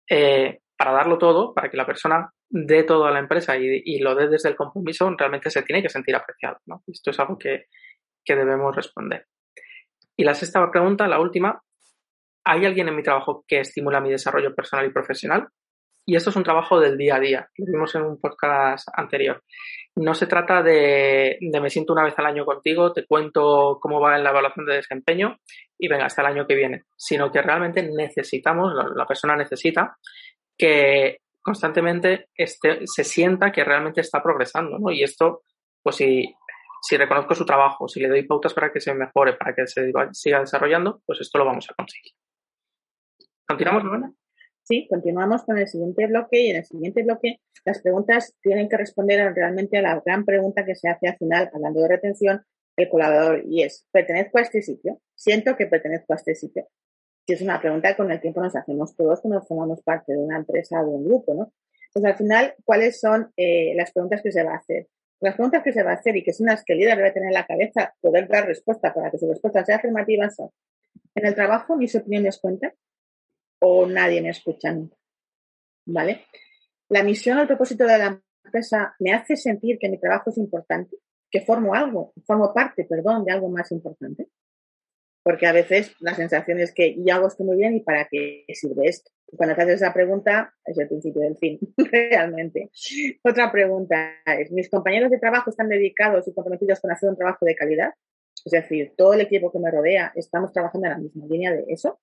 eh, 0.09 0.61
para 0.77 0.93
darlo 0.93 1.19
todo, 1.19 1.55
para 1.55 1.71
que 1.71 1.77
la 1.77 1.87
persona 1.87 2.31
dé 2.49 2.85
todo 2.85 3.07
a 3.07 3.11
la 3.11 3.19
empresa 3.19 3.57
y, 3.57 3.99
lo 3.99 4.15
dé 4.15 4.29
desde 4.29 4.49
el 4.49 4.57
compromiso, 4.57 5.11
realmente 5.17 5.51
se 5.51 5.63
tiene 5.63 5.83
que 5.83 5.89
sentir 5.89 6.15
apreciado. 6.15 6.59
¿no? 6.67 6.83
Esto 6.87 7.11
es 7.11 7.21
algo 7.21 7.39
que, 7.39 7.67
que 8.25 8.37
debemos 8.37 8.75
responder. 8.75 9.27
Y 10.17 10.25
la 10.25 10.35
sexta 10.35 10.71
pregunta, 10.71 11.09
la 11.09 11.21
última, 11.21 11.63
¿hay 12.45 12.65
alguien 12.65 12.89
en 12.89 12.97
mi 12.97 13.03
trabajo 13.03 13.45
que 13.47 13.61
estimula 13.61 14.01
mi 14.01 14.11
desarrollo 14.11 14.55
personal 14.55 14.87
y 14.87 14.91
profesional? 14.91 15.49
Y 16.09 16.15
esto 16.15 16.31
es 16.31 16.37
un 16.37 16.45
trabajo 16.45 16.79
del 16.79 16.97
día 16.97 17.17
a 17.17 17.21
día, 17.21 17.51
lo 17.57 17.67
vimos 17.67 17.93
en 17.97 18.03
un 18.03 18.21
podcast 18.21 18.89
anterior. 18.95 19.43
No 19.97 20.15
se 20.15 20.29
trata 20.29 20.63
de, 20.63 21.37
de, 21.41 21.61
me 21.61 21.69
siento 21.69 21.95
una 21.95 22.05
vez 22.05 22.15
al 22.17 22.27
año 22.27 22.45
contigo, 22.45 22.93
te 22.93 23.05
cuento 23.05 23.79
cómo 23.81 24.01
va 24.01 24.17
en 24.17 24.23
la 24.23 24.31
evaluación 24.31 24.67
de 24.67 24.77
desempeño 24.77 25.37
y 25.77 25.89
venga 25.89 26.07
hasta 26.07 26.23
el 26.23 26.29
año 26.29 26.47
que 26.47 26.55
viene, 26.55 26.85
sino 26.97 27.33
que 27.33 27.43
realmente 27.43 27.83
necesitamos, 27.83 28.73
la 28.95 29.05
persona 29.05 29.35
necesita 29.35 29.97
que 30.57 31.19
constantemente 31.43 32.29
este, 32.35 32.87
se 32.87 33.05
sienta 33.05 33.53
que 33.53 33.65
realmente 33.65 34.01
está 34.01 34.23
progresando, 34.23 34.79
¿no? 34.79 34.91
Y 34.91 35.03
esto, 35.03 35.43
pues 35.83 35.97
si, 35.97 36.35
si 36.83 36.97
reconozco 36.97 37.35
su 37.35 37.45
trabajo, 37.45 37.89
si 37.89 38.01
le 38.01 38.09
doy 38.09 38.27
pautas 38.27 38.55
para 38.55 38.73
que 38.73 38.81
se 38.81 38.95
mejore, 38.95 39.35
para 39.35 39.55
que 39.55 39.67
se 39.67 39.93
siga 40.13 40.41
desarrollando, 40.41 41.03
pues 41.07 41.21
esto 41.21 41.39
lo 41.39 41.45
vamos 41.45 41.69
a 41.71 41.75
conseguir. 41.75 42.13
¿Continuamos, 43.47 43.85
Lorena? 43.85 44.13
Sí, 44.63 44.89
continuamos 44.91 45.45
con 45.45 45.59
el 45.59 45.69
siguiente 45.69 46.09
bloque 46.09 46.41
y 46.41 46.51
en 46.51 46.57
el 46.57 46.65
siguiente 46.65 47.05
bloque 47.05 47.39
las 47.65 47.81
preguntas 47.81 48.35
tienen 48.43 48.69
que 48.69 48.77
responder 48.77 49.33
realmente 49.33 49.79
a 49.79 49.83
la 49.83 50.03
gran 50.05 50.25
pregunta 50.25 50.65
que 50.65 50.75
se 50.75 50.89
hace 50.89 51.07
al 51.07 51.17
final, 51.17 51.51
hablando 51.55 51.81
de 51.81 51.89
retención, 51.89 52.43
el 52.77 52.89
colaborador 52.89 53.43
y 53.47 53.63
es, 53.63 53.87
¿pertenezco 53.93 54.39
a 54.39 54.43
este 54.43 54.63
sitio? 54.63 55.01
Siento 55.15 55.57
que 55.57 55.67
pertenezco 55.67 56.13
a 56.13 56.17
este 56.17 56.35
sitio. 56.35 56.67
Si 57.27 57.33
es 57.33 57.43
una 57.43 57.61
pregunta 57.61 57.89
que 57.89 57.97
con 57.97 58.11
el 58.11 58.21
tiempo 58.21 58.41
nos 58.41 58.55
hacemos 58.55 58.95
todos 58.95 59.21
cuando 59.21 59.43
formamos 59.43 59.83
parte 59.83 60.13
de 60.13 60.19
una 60.19 60.37
empresa 60.37 60.81
o 60.81 60.87
de 60.87 60.93
un 60.93 61.05
grupo, 61.07 61.35
¿no? 61.35 61.53
Pues 61.93 62.05
al 62.05 62.15
final, 62.15 62.55
¿cuáles 62.65 63.01
son 63.01 63.33
eh, 63.37 63.75
las 63.75 63.91
preguntas 63.91 64.23
que 64.23 64.31
se 64.31 64.45
va 64.45 64.53
a 64.53 64.59
hacer? 64.59 64.87
Las 65.21 65.35
preguntas 65.35 65.63
que 65.65 65.73
se 65.73 65.83
va 65.83 65.93
a 65.93 65.95
hacer 65.95 66.17
y 66.17 66.23
que 66.23 66.33
son 66.33 66.47
las 66.47 66.63
que 66.63 66.75
el 66.75 66.81
líder 66.81 66.99
debe 66.99 67.11
tener 67.13 67.29
en 67.29 67.35
la 67.35 67.47
cabeza, 67.47 67.95
poder 68.01 68.29
dar 68.29 68.47
respuesta 68.47 68.93
para 68.93 69.11
que 69.11 69.19
su 69.19 69.29
respuesta 69.29 69.65
sea 69.65 69.77
afirmativa 69.77 70.29
son, 70.31 70.51
¿en 71.15 71.27
el 71.27 71.35
trabajo 71.35 71.77
mis 71.77 71.95
opiniones 71.95 72.39
cuentan? 72.39 72.73
o 73.61 73.87
nadie 73.87 74.21
me 74.21 74.31
escucha 74.31 74.73
nunca. 74.73 74.97
¿Vale? 75.87 76.27
La 76.89 77.03
misión 77.03 77.39
o 77.39 77.43
el 77.43 77.47
propósito 77.47 77.85
de 77.85 77.99
la 77.99 78.21
empresa 78.45 78.95
me 78.99 79.13
hace 79.13 79.37
sentir 79.37 79.79
que 79.79 79.89
mi 79.89 79.99
trabajo 79.99 80.31
es 80.31 80.39
importante, 80.39 80.97
que 81.31 81.41
formo 81.41 81.75
algo, 81.75 82.13
formo 82.27 82.53
parte, 82.53 82.85
perdón, 82.85 83.25
de 83.25 83.33
algo 83.33 83.49
más 83.49 83.71
importante. 83.73 84.29
Porque 85.27 85.49
a 85.49 85.53
veces 85.53 85.93
la 85.99 86.15
sensación 86.15 86.61
es 86.61 86.73
que 86.73 86.95
yo 87.05 87.13
hago 87.13 87.27
esto 87.27 87.43
muy 87.43 87.57
bien 87.57 87.75
y 87.75 87.81
para 87.81 88.07
qué 88.09 88.45
sirve 88.55 88.87
esto. 88.87 89.11
Cuando 89.37 89.57
te 89.57 89.63
haces 89.63 89.75
esa 89.83 89.93
pregunta, 89.93 90.55
es 90.65 90.79
el 90.79 90.87
principio 90.87 91.21
del 91.21 91.37
fin, 91.37 91.59
realmente. 91.91 92.71
Otra 93.25 93.51
pregunta 93.51 94.13
es, 94.25 94.53
¿mis 94.53 94.71
compañeros 94.71 95.11
de 95.11 95.19
trabajo 95.19 95.51
están 95.51 95.69
dedicados 95.69 96.29
y 96.29 96.33
comprometidos 96.33 96.79
con 96.79 96.93
hacer 96.93 97.09
un 97.09 97.17
trabajo 97.17 97.45
de 97.45 97.57
calidad? 97.57 97.91
Es 98.45 98.53
decir, 98.53 98.95
todo 98.97 99.15
el 99.15 99.21
equipo 99.21 99.51
que 99.51 99.59
me 99.59 99.69
rodea, 99.69 100.13
¿estamos 100.15 100.53
trabajando 100.53 100.87
en 100.87 100.93
la 100.93 100.99
misma 100.99 101.27
línea 101.27 101.53
de 101.53 101.65
eso? 101.71 101.99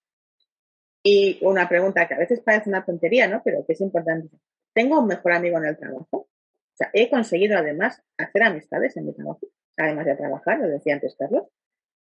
Y 1.01 1.39
una 1.43 1.69
pregunta 1.69 2.05
que 2.09 2.15
a 2.15 2.19
veces 2.19 2.41
parece 2.41 2.69
una 2.69 2.83
tontería, 2.83 3.29
¿no? 3.29 3.41
Pero 3.41 3.65
que 3.65 3.71
es 3.71 3.79
importante. 3.79 4.35
¿Tengo 4.73 4.99
un 4.99 5.07
mejor 5.07 5.31
amigo 5.31 5.57
en 5.59 5.67
el 5.67 5.77
trabajo? 5.77 6.17
O 6.17 6.27
sea, 6.73 6.89
he 6.91 7.09
conseguido 7.09 7.57
además 7.57 8.03
hacer 8.17 8.43
amistades 8.43 8.97
en 8.97 9.05
mi 9.05 9.13
trabajo, 9.13 9.47
además 9.77 10.07
de 10.07 10.17
trabajar, 10.17 10.59
lo 10.59 10.67
decía 10.67 10.95
antes 10.95 11.15
Carlos. 11.17 11.47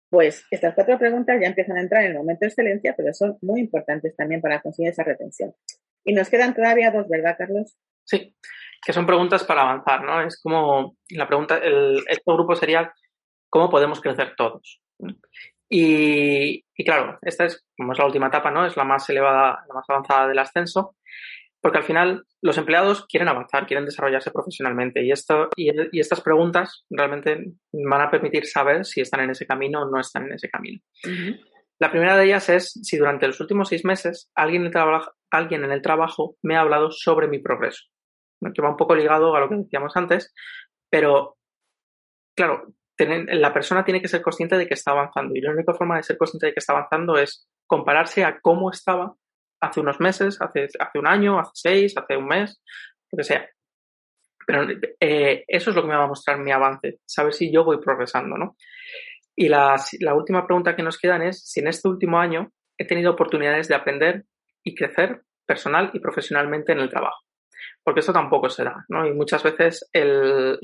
Pues 0.09 0.47
estas 0.51 0.75
cuatro 0.75 0.99
preguntas 0.99 1.39
ya 1.41 1.49
empiezan 1.49 1.79
a 1.79 1.81
entrar 1.81 2.05
en 2.05 2.13
el 2.13 2.19
momento 2.19 2.41
de 2.43 2.49
excelencia, 2.49 2.95
pero 2.97 3.13
son 3.13 3.39
muy 3.43 3.61
importantes 3.61 4.15
también 4.17 4.41
para 4.41 4.61
conseguir 4.61 4.91
esa 4.91 5.03
retención. 5.03 5.55
Y 6.05 6.15
nos 6.15 6.29
quedan 6.29 6.55
todavía 6.55 6.91
dos, 6.93 7.09
¿verdad, 7.09 7.37
Carlos? 7.37 7.77
Sí, 8.05 8.37
que 8.85 8.93
son 8.93 9.07
preguntas 9.07 9.43
para 9.43 9.63
avanzar, 9.63 10.05
¿no? 10.05 10.23
Es 10.23 10.41
como 10.41 10.97
la 11.11 11.27
pregunta, 11.27 11.59
el, 11.59 12.05
este 12.09 12.33
grupo 12.33 12.55
sería 12.55 12.93
¿cómo 13.49 13.71
podemos 13.71 14.01
crecer 14.01 14.35
todos? 14.37 14.83
Y, 15.69 16.63
claro, 16.85 17.19
esta 17.23 17.47
es, 17.47 17.65
como 17.77 17.93
es 17.93 17.99
la 17.99 18.07
última 18.07 18.29
etapa, 18.29 18.51
¿no? 18.51 18.67
Es 18.67 18.77
la 18.77 18.85
más 18.85 19.09
elevada, 19.09 19.65
la 19.67 19.75
más 19.75 19.85
avanzada 19.89 20.29
del 20.29 20.39
ascenso, 20.39 20.97
porque 21.67 21.79
al 21.79 21.85
final 21.85 22.25
los 22.43 22.59
empleados 22.59 23.07
quieren 23.07 23.27
avanzar, 23.27 23.67
quieren 23.67 23.87
desarrollarse 23.87 24.31
profesionalmente. 24.31 25.05
Y, 25.05 25.11
esto, 25.11 25.49
y, 25.57 25.99
estas 25.99 26.21
preguntas 26.21 26.85
realmente 26.89 27.55
van 27.73 28.03
a 28.03 28.09
permitir 28.09 28.47
saber 28.47 28.85
si 28.85 29.01
están 29.01 29.23
en 29.23 29.31
ese 29.31 29.49
camino 29.49 29.83
o 29.83 29.91
no 29.91 29.99
están 29.99 30.27
en 30.27 30.35
ese 30.35 30.49
camino. 30.49 30.81
La 31.81 31.91
primera 31.91 32.17
de 32.17 32.27
ellas 32.27 32.49
es 32.51 32.71
si 32.71 32.97
durante 32.97 33.27
los 33.27 33.41
últimos 33.41 33.69
seis 33.69 33.85
meses 33.85 34.31
alguien, 34.37 34.71
alguien 35.33 35.65
en 35.65 35.73
el 35.73 35.83
trabajo 35.83 36.37
me 36.41 36.55
ha 36.55 36.61
hablado 36.61 36.93
sobre 36.93 37.27
mi 37.27 37.41
progreso, 37.41 37.83
que 38.55 38.63
va 38.63 38.71
un 38.71 38.77
poco 38.77 38.95
ligado 38.95 39.35
a 39.35 39.41
lo 39.41 39.49
que 39.49 39.57
decíamos 39.57 39.97
antes, 39.97 40.33
pero 40.89 41.37
claro, 42.37 42.75
la 42.97 43.53
persona 43.53 43.85
tiene 43.85 44.01
que 44.01 44.07
ser 44.07 44.23
consciente 44.23 44.57
de 44.57 44.69
que 44.69 44.75
está 44.75 44.93
avanzando. 44.93 45.35
Y 45.35 45.41
la 45.41 45.51
única 45.51 45.75
forma 45.75 45.97
de 45.97 46.05
ser 46.05 46.17
consciente 46.17 46.47
de 46.47 46.53
que 46.53 46.61
está 46.61 46.75
avanzando 46.75 47.19
es 47.19 47.49
compararse 47.67 48.25
a 48.25 48.39
cómo 48.39 48.71
estaba 48.71 49.17
hace 49.61 49.81
unos 49.81 50.01
meses, 50.01 50.41
hace, 50.41 50.69
hace 50.79 50.99
un 50.99 51.07
año, 51.07 51.39
hace 51.39 51.53
seis, 51.55 51.95
hace 51.97 52.17
un 52.17 52.27
mes, 52.27 52.63
lo 53.13 53.17
que 53.17 53.25
sea. 53.25 53.49
Pero 54.47 54.67
eh, 55.01 55.45
eso 55.49 55.71
es 55.71 55.77
lo 55.77 55.83
que 55.83 55.89
me 55.89 55.97
va 55.97 56.05
a 56.05 56.09
mostrar 56.09 56.39
mi 56.39 56.53
avance, 56.53 57.01
saber 57.05 57.33
si 57.33 57.53
yo 57.53 57.65
voy 57.65 57.79
progresando, 57.79 58.37
¿no? 58.37 58.57
Y 59.35 59.49
la, 59.49 59.77
la 60.01 60.15
última 60.15 60.47
pregunta 60.47 60.77
que 60.77 60.83
nos 60.83 60.99
quedan 60.99 61.23
es 61.23 61.43
si 61.45 61.61
en 61.61 61.69
este 61.69 61.89
último 61.89 62.19
año 62.19 62.53
he 62.79 62.87
tenido 62.87 63.13
oportunidades 63.13 63.69
de 63.69 63.75
aprender 63.75 64.25
y 64.63 64.75
crecer 64.75 65.23
personal 65.45 65.91
y 65.93 66.01
profesionalmente 66.01 66.73
en 66.73 66.81
el 66.81 66.89
trabajo 66.89 67.27
porque 67.87 68.01
esto 68.01 68.13
tampoco 68.13 68.49
se 68.49 68.65
da, 68.65 68.85
¿no? 68.89 69.07
Y 69.07 69.13
muchas 69.13 69.45
veces 69.45 69.89
el, 69.93 70.59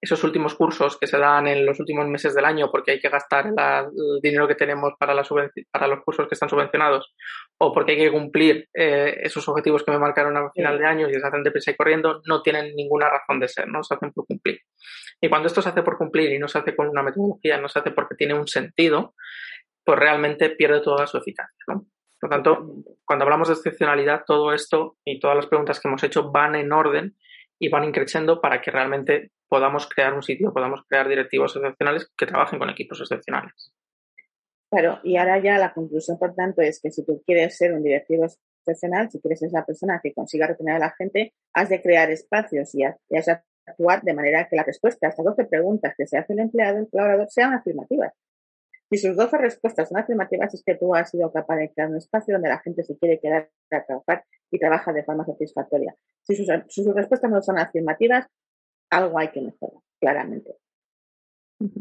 esos 0.00 0.22
últimos 0.22 0.54
cursos 0.54 0.96
que 0.96 1.06
se 1.06 1.18
dan 1.18 1.48
en 1.48 1.66
los 1.66 1.80
últimos 1.80 2.06
meses 2.06 2.34
del 2.34 2.44
año 2.44 2.70
porque 2.70 2.92
hay 2.92 3.00
que 3.00 3.08
gastar 3.08 3.46
el 3.46 4.20
dinero 4.22 4.46
que 4.46 4.54
tenemos 4.54 4.92
para, 4.98 5.12
la 5.12 5.26
para 5.72 5.88
los 5.88 6.04
cursos 6.04 6.28
que 6.28 6.34
están 6.34 6.48
subvencionados 6.48 7.12
o 7.58 7.72
porque 7.72 7.92
hay 7.92 7.98
que 7.98 8.12
cumplir 8.12 8.68
eh, 8.74 9.18
esos 9.22 9.48
objetivos 9.48 9.82
que 9.82 9.90
me 9.90 9.98
marcaron 9.98 10.36
a 10.36 10.50
final 10.52 10.78
de 10.78 10.86
año 10.86 11.08
y 11.08 11.14
se 11.14 11.26
hacen 11.26 11.42
deprisa 11.42 11.72
y 11.72 11.76
corriendo, 11.76 12.22
no 12.26 12.42
tienen 12.42 12.76
ninguna 12.76 13.10
razón 13.10 13.40
de 13.40 13.48
ser, 13.48 13.66
no 13.68 13.82
se 13.82 13.94
hacen 13.94 14.12
por 14.12 14.26
cumplir. 14.26 14.60
Y 15.20 15.28
cuando 15.28 15.48
esto 15.48 15.62
se 15.62 15.70
hace 15.70 15.82
por 15.82 15.98
cumplir 15.98 16.30
y 16.32 16.38
no 16.38 16.46
se 16.46 16.58
hace 16.58 16.76
con 16.76 16.88
una 16.88 17.02
metodología, 17.02 17.58
no 17.58 17.68
se 17.68 17.80
hace 17.80 17.90
porque 17.90 18.14
tiene 18.14 18.34
un 18.34 18.46
sentido, 18.46 19.14
pues 19.84 19.98
realmente 19.98 20.50
pierde 20.50 20.80
toda 20.80 21.06
su 21.08 21.18
eficacia, 21.18 21.64
¿no? 21.66 21.86
Por 22.20 22.30
lo 22.30 22.36
tanto, 22.36 22.74
cuando 23.04 23.24
hablamos 23.24 23.48
de 23.48 23.54
excepcionalidad, 23.54 24.24
todo 24.26 24.52
esto 24.52 24.96
y 25.04 25.20
todas 25.20 25.36
las 25.36 25.46
preguntas 25.46 25.80
que 25.80 25.88
hemos 25.88 26.02
hecho 26.02 26.30
van 26.30 26.56
en 26.56 26.72
orden 26.72 27.16
y 27.58 27.68
van 27.68 27.84
increciendo 27.84 28.40
para 28.40 28.60
que 28.60 28.70
realmente 28.70 29.32
podamos 29.48 29.88
crear 29.88 30.14
un 30.14 30.22
sitio, 30.22 30.52
podamos 30.52 30.82
crear 30.88 31.08
directivos 31.08 31.56
excepcionales 31.56 32.10
que 32.16 32.26
trabajen 32.26 32.58
con 32.58 32.70
equipos 32.70 33.00
excepcionales. 33.00 33.72
Claro, 34.70 35.00
y 35.02 35.16
ahora 35.16 35.42
ya 35.42 35.58
la 35.58 35.72
conclusión, 35.72 36.18
por 36.18 36.34
tanto, 36.34 36.60
es 36.60 36.80
que 36.80 36.90
si 36.90 37.04
tú 37.04 37.22
quieres 37.24 37.56
ser 37.56 37.72
un 37.72 37.82
directivo 37.82 38.26
excepcional, 38.26 39.10
si 39.10 39.20
quieres 39.20 39.40
ser 39.40 39.48
esa 39.48 39.64
persona 39.64 40.00
que 40.02 40.12
consiga 40.12 40.46
retener 40.46 40.76
a 40.76 40.78
la 40.78 40.94
gente, 40.96 41.32
has 41.54 41.70
de 41.70 41.80
crear 41.80 42.10
espacios 42.10 42.74
y 42.74 42.84
has, 42.84 42.96
de 43.08 43.38
actuar 43.66 44.02
de 44.02 44.14
manera 44.14 44.46
que 44.48 44.56
las 44.56 44.66
respuestas 44.66 45.08
a 45.08 45.10
estas 45.10 45.24
12 45.24 45.44
preguntas 45.46 45.94
que 45.96 46.06
se 46.06 46.18
hace 46.18 46.34
el 46.34 46.40
empleado, 46.40 46.78
el 46.78 46.88
colaborador, 46.90 47.28
sean 47.30 47.54
afirmativas. 47.54 48.12
Si 48.90 48.98
sus 48.98 49.16
12 49.16 49.36
respuestas 49.38 49.88
son 49.88 49.98
afirmativas, 49.98 50.54
es 50.54 50.62
que 50.64 50.74
tú 50.74 50.94
has 50.94 51.10
sido 51.10 51.30
capaz 51.30 51.56
de 51.56 51.70
crear 51.72 51.90
un 51.90 51.96
espacio 51.96 52.34
donde 52.34 52.48
la 52.48 52.58
gente 52.60 52.82
se 52.82 52.96
quiere 52.96 53.20
quedar 53.20 53.50
a 53.70 53.84
trabajar 53.84 54.24
y 54.50 54.58
trabaja 54.58 54.92
de 54.92 55.04
forma 55.04 55.26
satisfactoria. 55.26 55.94
Si 56.22 56.34
sus, 56.36 56.46
si 56.68 56.84
sus 56.84 56.94
respuestas 56.94 57.30
no 57.30 57.42
son 57.42 57.58
afirmativas, 57.58 58.26
algo 58.90 59.18
hay 59.18 59.28
que 59.28 59.42
mejorar, 59.42 59.82
claramente. 60.00 60.56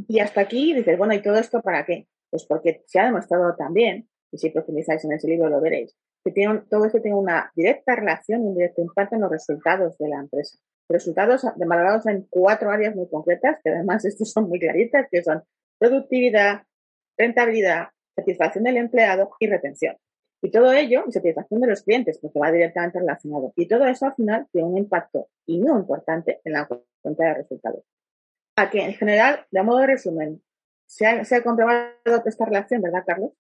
Y 0.07 0.19
hasta 0.19 0.41
aquí 0.41 0.73
dices, 0.73 0.97
bueno, 0.97 1.13
¿y 1.13 1.21
todo 1.21 1.37
esto 1.37 1.61
para 1.61 1.85
qué? 1.85 2.07
Pues 2.29 2.45
porque 2.45 2.83
se 2.87 2.99
ha 2.99 3.05
demostrado 3.05 3.55
también, 3.55 4.09
y 4.31 4.37
si 4.37 4.49
profundizáis 4.49 5.05
en 5.05 5.13
ese 5.13 5.27
libro 5.27 5.49
lo 5.49 5.61
veréis, 5.61 5.95
que 6.25 6.31
tiene 6.31 6.61
todo 6.69 6.85
esto 6.85 7.01
tiene 7.01 7.15
una 7.15 7.51
directa 7.55 7.95
relación 7.95 8.43
y 8.43 8.47
un 8.47 8.55
directo 8.55 8.81
impacto 8.81 9.15
en 9.15 9.21
los 9.21 9.31
resultados 9.31 9.97
de 9.97 10.09
la 10.09 10.19
empresa. 10.19 10.57
Resultados 10.89 11.45
valorados 11.55 12.05
en 12.07 12.25
cuatro 12.29 12.71
áreas 12.71 12.95
muy 12.95 13.09
concretas, 13.09 13.59
que 13.63 13.69
además 13.69 14.03
estos 14.05 14.31
son 14.31 14.49
muy 14.49 14.59
claritas, 14.59 15.07
que 15.09 15.23
son 15.23 15.43
productividad, 15.79 16.63
rentabilidad, 17.17 17.89
satisfacción 18.15 18.63
del 18.63 18.77
empleado 18.77 19.31
y 19.39 19.47
retención. 19.47 19.97
Y 20.41 20.51
todo 20.51 20.71
ello, 20.71 21.03
y 21.07 21.11
satisfacción 21.11 21.61
de 21.61 21.67
los 21.67 21.81
clientes, 21.81 22.19
porque 22.21 22.39
va 22.39 22.51
directamente 22.51 22.99
relacionado. 22.99 23.53
Y 23.55 23.67
todo 23.67 23.85
eso 23.85 24.05
al 24.05 24.15
final 24.15 24.47
tiene 24.51 24.67
un 24.67 24.77
impacto 24.77 25.27
y 25.45 25.59
muy 25.59 25.79
importante 25.79 26.41
en 26.43 26.53
la 26.53 26.67
cuenta 27.01 27.25
de 27.25 27.33
resultados. 27.33 27.83
A 28.55 28.69
que 28.69 28.81
en 28.81 28.93
general, 28.93 29.45
de 29.51 29.63
modo 29.63 29.79
de 29.79 29.87
resumen, 29.87 30.41
se 30.85 31.05
ha, 31.05 31.43
comprobado 31.43 31.91
esta 32.25 32.45
relación, 32.45 32.81
¿verdad, 32.81 33.03
Carlos? 33.05 33.31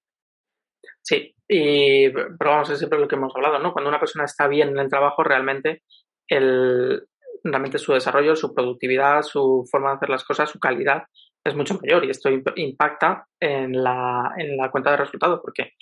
Sí, 1.01 1.33
y 1.47 2.09
pero 2.09 2.51
vamos, 2.51 2.69
es 2.69 2.79
siempre 2.79 2.99
lo 2.99 3.07
que 3.07 3.15
hemos 3.15 3.33
hablado, 3.35 3.59
¿no? 3.59 3.73
Cuando 3.73 3.89
una 3.89 3.99
persona 3.99 4.25
está 4.25 4.47
bien 4.47 4.69
en 4.69 4.79
el 4.79 4.89
trabajo, 4.89 5.23
realmente 5.23 5.83
el, 6.27 7.07
realmente 7.43 7.77
su 7.77 7.93
desarrollo, 7.93 8.35
su 8.35 8.53
productividad, 8.53 9.21
su 9.21 9.67
forma 9.71 9.91
de 9.91 9.95
hacer 9.95 10.09
las 10.09 10.23
cosas, 10.23 10.49
su 10.49 10.59
calidad 10.59 11.03
es 11.49 11.55
mucho 11.55 11.79
mayor 11.81 12.05
y 12.05 12.09
esto 12.09 12.29
impacta 12.55 13.27
en 13.39 13.83
la, 13.83 14.33
en 14.37 14.57
la 14.57 14.69
cuenta 14.71 14.91
de 14.91 14.97
resultados 14.97 15.39
porque 15.41 15.73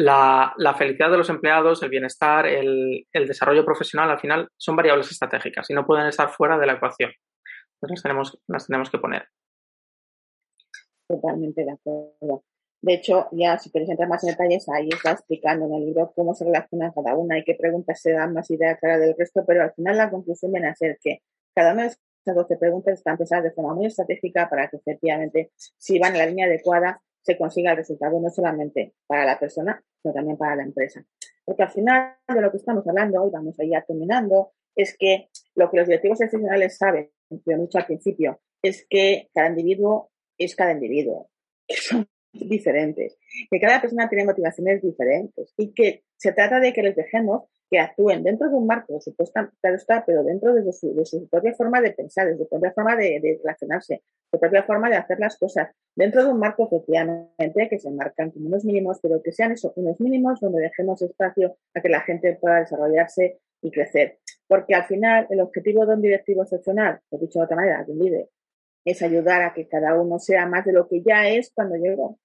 la, 0.00 0.74
felicidad 0.76 1.10
de 1.10 1.18
los 1.18 1.28
empleados, 1.28 1.82
el 1.82 1.90
bienestar, 1.90 2.46
el, 2.46 3.06
desarrollo 3.12 3.64
profesional, 3.64 4.10
al 4.10 4.20
final 4.20 4.48
son 4.56 4.76
variables 4.76 5.10
estratégicas 5.10 5.68
y 5.70 5.74
no 5.74 5.86
pueden 5.86 6.06
estar 6.06 6.30
fuera 6.30 6.58
de 6.58 6.66
la 6.66 6.74
ecuación. 6.74 7.10
Entonces 7.74 7.96
las 7.96 8.02
tenemos, 8.02 8.38
las 8.48 8.66
tenemos 8.66 8.90
que 8.90 8.98
poner. 8.98 9.28
Totalmente 11.08 11.64
de 11.64 11.72
acuerdo. 11.72 12.44
De 12.82 12.94
hecho, 12.94 13.28
ya 13.32 13.58
si 13.58 13.70
queréis 13.70 13.90
entrar 13.90 14.08
más 14.08 14.24
en 14.24 14.30
detalles, 14.30 14.66
ahí 14.70 14.88
está 14.88 15.10
explicando 15.12 15.66
en 15.66 15.74
el 15.74 15.86
libro 15.86 16.12
cómo 16.16 16.34
se 16.34 16.46
relaciona 16.46 16.92
cada 16.94 17.14
una 17.14 17.38
y 17.38 17.44
qué 17.44 17.54
preguntas 17.54 18.00
se 18.00 18.12
dan 18.12 18.32
más 18.32 18.50
idea 18.50 18.76
clara 18.78 18.98
del 18.98 19.14
resto, 19.18 19.44
pero 19.46 19.62
al 19.62 19.72
final 19.74 19.98
la 19.98 20.10
conclusión 20.10 20.52
viene 20.52 20.68
a 20.68 20.74
ser 20.74 20.98
que 21.02 21.20
cada 21.54 21.74
una 21.74 21.82
de 21.84 21.88
esas 22.24 22.36
12 22.36 22.56
preguntas 22.56 22.98
están 22.98 23.16
pensadas 23.16 23.44
de 23.44 23.50
forma 23.52 23.74
muy 23.74 23.86
estratégica 23.86 24.48
para 24.48 24.68
que 24.68 24.76
efectivamente, 24.76 25.52
si 25.56 25.98
van 25.98 26.12
en 26.12 26.18
la 26.18 26.26
línea 26.26 26.46
adecuada, 26.46 27.02
se 27.22 27.36
consiga 27.36 27.72
el 27.72 27.78
resultado 27.78 28.20
no 28.20 28.30
solamente 28.30 28.94
para 29.06 29.24
la 29.24 29.38
persona, 29.38 29.82
sino 30.00 30.14
también 30.14 30.36
para 30.36 30.56
la 30.56 30.62
empresa. 30.62 31.04
Porque 31.44 31.62
al 31.62 31.70
final 31.70 32.16
de 32.28 32.40
lo 32.40 32.50
que 32.50 32.56
estamos 32.58 32.86
hablando, 32.86 33.26
y 33.26 33.30
vamos 33.30 33.56
ya 33.58 33.82
terminando, 33.82 34.52
es 34.74 34.96
que 34.96 35.28
lo 35.54 35.70
que 35.70 35.78
los 35.78 35.86
directivos 35.86 36.20
excepcionales 36.20 36.76
saben, 36.76 37.10
he 37.30 37.56
dicho 37.56 37.78
al 37.78 37.86
principio, 37.86 38.40
es 38.62 38.86
que 38.88 39.28
cada 39.34 39.48
individuo 39.48 40.10
es 40.38 40.56
cada 40.56 40.72
individuo. 40.72 41.30
Que 41.66 41.76
son 41.76 42.08
diferentes, 42.32 43.18
que 43.50 43.60
cada 43.60 43.80
persona 43.80 44.08
tiene 44.08 44.24
motivaciones 44.24 44.82
diferentes 44.82 45.52
y 45.56 45.72
que 45.72 46.04
se 46.16 46.32
trata 46.32 46.60
de 46.60 46.72
que 46.72 46.82
les 46.82 46.96
dejemos 46.96 47.44
que 47.70 47.78
actúen 47.78 48.24
dentro 48.24 48.48
de 48.48 48.56
un 48.56 48.66
marco, 48.66 49.00
supuestamente, 49.00 49.56
claro 49.60 49.76
está, 49.76 50.04
pero 50.04 50.24
dentro 50.24 50.52
de 50.52 50.72
su, 50.72 50.92
de 50.92 51.06
su, 51.06 51.28
propia 51.28 51.54
forma 51.54 51.80
de 51.80 51.92
pensar, 51.92 52.26
de 52.26 52.36
su 52.36 52.48
propia 52.48 52.72
forma 52.72 52.96
de, 52.96 53.38
relacionarse, 53.42 53.94
de 53.94 54.02
su 54.32 54.40
propia 54.40 54.64
forma 54.64 54.90
de 54.90 54.96
hacer 54.96 55.20
las 55.20 55.38
cosas, 55.38 55.70
dentro 55.94 56.24
de 56.24 56.32
un 56.32 56.40
marco 56.40 56.66
efectivamente 56.66 57.68
que 57.68 57.78
se 57.78 57.90
marcan 57.92 58.32
como 58.32 58.48
unos 58.48 58.64
mínimos, 58.64 58.98
pero 59.00 59.22
que 59.22 59.30
sean 59.30 59.52
esos 59.52 59.72
unos 59.76 60.00
mínimos 60.00 60.40
donde 60.40 60.62
dejemos 60.62 61.00
espacio 61.00 61.56
a 61.74 61.80
que 61.80 61.88
la 61.88 62.00
gente 62.00 62.36
pueda 62.40 62.58
desarrollarse 62.58 63.38
y 63.62 63.70
crecer. 63.70 64.18
Porque 64.48 64.74
al 64.74 64.84
final 64.86 65.28
el 65.30 65.40
objetivo 65.40 65.86
de 65.86 65.94
un 65.94 66.02
directivo 66.02 66.42
excepcional, 66.42 67.00
lo 67.10 67.18
he 67.18 67.20
dicho 67.20 67.38
de 67.38 67.44
otra 67.44 67.56
manera, 67.56 67.84
de 67.84 67.92
un 67.92 67.98
líder, 68.00 68.28
es 68.84 69.00
ayudar 69.02 69.42
a 69.42 69.54
que 69.54 69.68
cada 69.68 69.94
uno 69.94 70.18
sea 70.18 70.46
más 70.46 70.64
de 70.64 70.72
lo 70.72 70.88
que 70.88 71.02
ya 71.02 71.28
es 71.28 71.52
cuando 71.54 71.76
llegó. 71.76 72.18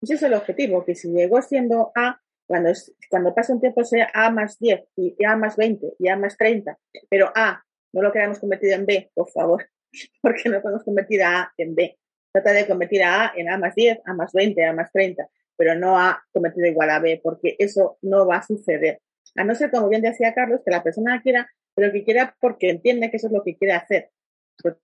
Ese 0.00 0.14
es 0.14 0.22
el 0.22 0.32
objetivo, 0.32 0.84
que 0.84 0.94
si 0.94 1.10
llegó 1.10 1.42
siendo 1.42 1.92
A, 1.94 2.20
cuando, 2.48 2.70
es, 2.70 2.92
cuando 3.10 3.34
pase 3.34 3.52
un 3.52 3.60
tiempo 3.60 3.84
sea 3.84 4.10
A 4.12 4.30
más 4.30 4.58
10 4.58 4.80
y 4.96 5.24
A 5.24 5.36
más 5.36 5.56
20 5.56 5.94
y 5.98 6.08
A 6.08 6.16
más 6.16 6.36
30, 6.36 6.76
pero 7.08 7.30
A 7.34 7.62
no 7.92 8.02
lo 8.02 8.10
queramos 8.10 8.38
convertido 8.38 8.74
en 8.74 8.86
B, 8.86 9.10
por 9.14 9.30
favor, 9.30 9.68
porque 10.22 10.48
no 10.48 10.60
podemos 10.60 10.82
convertir 10.82 11.22
a 11.22 11.42
A 11.42 11.52
en 11.56 11.74
B. 11.74 11.96
Trata 12.32 12.52
de 12.52 12.66
convertir 12.66 13.02
a 13.04 13.26
A 13.26 13.32
en 13.36 13.50
A 13.50 13.58
más 13.58 13.74
10, 13.74 14.00
A 14.04 14.14
más 14.14 14.32
20, 14.32 14.64
A 14.64 14.72
más 14.72 14.90
30, 14.90 15.28
pero 15.56 15.74
no 15.74 15.98
A 15.98 16.24
convertido 16.32 16.66
igual 16.66 16.90
a 16.90 16.98
B, 16.98 17.20
porque 17.22 17.54
eso 17.58 17.98
no 18.02 18.26
va 18.26 18.38
a 18.38 18.42
suceder. 18.42 19.00
A 19.36 19.44
no 19.44 19.54
ser, 19.54 19.70
como 19.70 19.88
bien 19.88 20.02
decía 20.02 20.34
Carlos, 20.34 20.62
que 20.64 20.70
la 20.70 20.82
persona 20.82 21.20
quiera, 21.22 21.48
pero 21.74 21.92
que 21.92 22.02
quiera 22.02 22.34
porque 22.40 22.70
entiende 22.70 23.10
que 23.10 23.18
eso 23.18 23.26
es 23.26 23.32
lo 23.32 23.44
que 23.44 23.56
quiere 23.56 23.74
hacer 23.74 24.10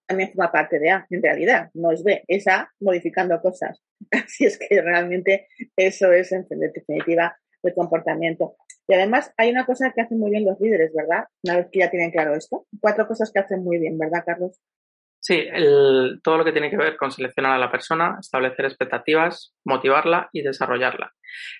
también 0.07 0.31
forma 0.31 0.53
parte 0.53 0.79
de 0.79 0.91
A, 0.91 1.07
en 1.11 1.23
realidad, 1.23 1.71
no 1.75 1.91
es 1.91 2.03
B, 2.03 2.25
es 2.29 2.47
A 2.47 2.71
modificando 2.81 3.41
cosas. 3.41 3.83
Así 4.11 4.45
es 4.45 4.59
que 4.59 4.81
realmente 4.81 5.49
eso 5.77 6.13
es, 6.13 6.33
en 6.33 6.47
definitiva, 6.49 7.37
el 7.69 7.75
comportamiento. 7.75 8.55
Y 8.87 8.95
además 8.95 9.33
hay 9.37 9.51
una 9.51 9.65
cosa 9.65 9.93
que 9.95 10.03
hacen 10.03 10.19
muy 10.19 10.31
bien 10.31 10.45
los 10.45 10.61
líderes, 10.61 10.93
¿verdad? 10.95 11.25
Una 11.43 11.57
vez 11.57 11.69
que 11.73 11.81
ya 11.81 11.91
tienen 11.91 12.11
claro 12.11 12.35
esto. 12.35 12.67
Cuatro 12.81 13.07
cosas 13.07 13.31
que 13.33 13.41
hacen 13.41 13.65
muy 13.65 13.79
bien, 13.79 13.99
¿verdad, 13.99 14.23
Carlos? 14.25 14.61
Sí, 15.21 15.47
todo 16.23 16.37
lo 16.37 16.45
que 16.45 16.53
tiene 16.53 16.69
que 16.69 16.77
ver 16.77 16.99
con 16.99 17.11
seleccionar 17.11 17.53
a 17.53 17.59
la 17.59 17.71
persona, 17.71 18.19
establecer 18.21 18.67
expectativas, 18.67 19.55
motivarla 19.65 20.29
y 20.33 20.43
desarrollarla. 20.43 21.13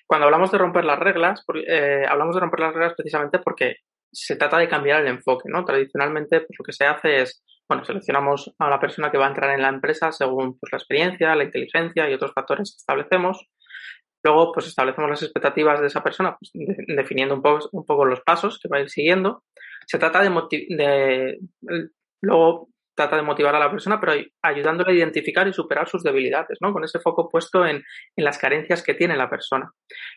Cuando 0.05 0.25
hablamos 0.25 0.51
de 0.51 0.59
romper 0.59 0.85
las 0.85 0.99
reglas, 0.99 1.43
eh, 1.67 2.03
hablamos 2.07 2.35
de 2.35 2.41
romper 2.41 2.59
las 2.59 2.73
reglas 2.73 2.93
precisamente 2.95 3.39
porque 3.39 3.77
se 4.11 4.35
trata 4.35 4.59
de 4.59 4.69
cambiar 4.69 5.01
el 5.01 5.07
enfoque, 5.07 5.49
¿no? 5.49 5.65
Tradicionalmente, 5.65 6.41
pues, 6.41 6.59
lo 6.59 6.63
que 6.63 6.73
se 6.73 6.85
hace 6.85 7.23
es 7.23 7.43
bueno, 7.67 7.83
seleccionamos 7.83 8.53
a 8.59 8.69
la 8.69 8.79
persona 8.79 9.09
que 9.09 9.17
va 9.17 9.25
a 9.25 9.29
entrar 9.29 9.51
en 9.51 9.61
la 9.61 9.69
empresa 9.69 10.11
según 10.11 10.59
pues, 10.59 10.71
la 10.71 10.77
experiencia, 10.77 11.35
la 11.35 11.45
inteligencia 11.45 12.09
y 12.09 12.13
otros 12.13 12.33
factores 12.33 12.71
que 12.71 12.77
establecemos. 12.77 13.47
Luego, 14.25 14.51
pues 14.51 14.65
establecemos 14.65 15.07
las 15.07 15.21
expectativas 15.21 15.79
de 15.79 15.85
esa 15.85 16.01
persona, 16.01 16.35
pues, 16.35 16.49
definiendo 16.87 17.35
un 17.35 17.43
poco, 17.43 17.69
un 17.73 17.85
poco 17.85 18.05
los 18.05 18.21
pasos 18.21 18.57
que 18.59 18.67
va 18.67 18.77
a 18.77 18.81
ir 18.81 18.89
siguiendo. 18.89 19.43
Se 19.85 19.99
trata 19.99 20.19
de, 20.23 20.31
de 20.69 21.39
luego 22.23 22.69
trata 22.95 23.17
de 23.17 23.21
motivar 23.21 23.53
a 23.53 23.59
la 23.59 23.69
persona, 23.69 23.99
pero 23.99 24.13
ayudándole 24.41 24.93
a 24.93 24.95
identificar 24.95 25.47
y 25.47 25.53
superar 25.53 25.87
sus 25.87 26.01
debilidades, 26.01 26.57
¿no? 26.59 26.73
Con 26.73 26.83
ese 26.83 26.97
foco 26.97 27.29
puesto 27.29 27.67
en, 27.67 27.83
en 28.15 28.25
las 28.25 28.39
carencias 28.39 28.81
que 28.81 28.95
tiene 28.95 29.15
la 29.15 29.29
persona. 29.29 29.71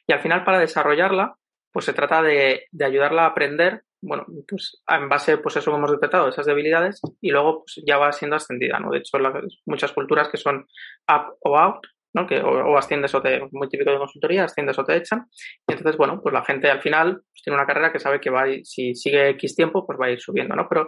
Y 0.06 0.14
al 0.14 0.20
final, 0.20 0.42
para 0.42 0.58
desarrollarla, 0.58 1.34
pues 1.70 1.84
se 1.84 1.92
trata 1.92 2.22
de, 2.22 2.64
de 2.72 2.84
ayudarla 2.86 3.24
a 3.24 3.26
aprender 3.26 3.82
bueno, 4.00 4.24
pues 4.46 4.80
en 4.86 5.08
base, 5.08 5.38
pues 5.38 5.56
eso 5.56 5.74
hemos 5.74 5.90
detectado, 5.90 6.28
esas 6.28 6.46
debilidades, 6.46 7.00
y 7.20 7.30
luego 7.30 7.64
pues 7.64 7.82
ya 7.84 7.98
va 7.98 8.12
siendo 8.12 8.36
ascendida, 8.36 8.78
¿no? 8.78 8.90
De 8.90 8.98
hecho, 8.98 9.18
muchas 9.66 9.92
culturas 9.92 10.28
que 10.28 10.36
son 10.36 10.66
up 11.08 11.36
o 11.40 11.58
out, 11.58 11.84
¿no? 12.14 12.26
Que 12.26 12.40
o, 12.40 12.76
asciendes 12.76 13.14
o 13.14 13.22
te, 13.22 13.40
muy 13.52 13.68
típico 13.68 13.90
de 13.90 13.98
consultoría, 13.98 14.44
asciendes 14.44 14.78
o 14.78 14.84
te 14.84 14.96
echan. 14.96 15.26
Y 15.66 15.72
entonces, 15.72 15.96
bueno, 15.96 16.20
pues 16.22 16.32
la 16.32 16.44
gente 16.44 16.70
al 16.70 16.80
final 16.80 17.22
pues, 17.32 17.42
tiene 17.42 17.56
una 17.56 17.66
carrera 17.66 17.92
que 17.92 17.98
sabe 17.98 18.20
que 18.20 18.30
va 18.30 18.46
si 18.62 18.94
sigue 18.94 19.30
X 19.30 19.54
tiempo, 19.54 19.86
pues 19.86 19.98
va 20.00 20.06
a 20.06 20.10
ir 20.10 20.20
subiendo, 20.20 20.54
¿no? 20.56 20.66
Pero 20.68 20.86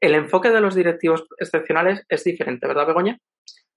el 0.00 0.14
enfoque 0.14 0.50
de 0.50 0.60
los 0.60 0.74
directivos 0.74 1.26
excepcionales 1.38 2.04
es 2.08 2.24
diferente, 2.24 2.66
¿verdad, 2.66 2.86
Begoña? 2.86 3.18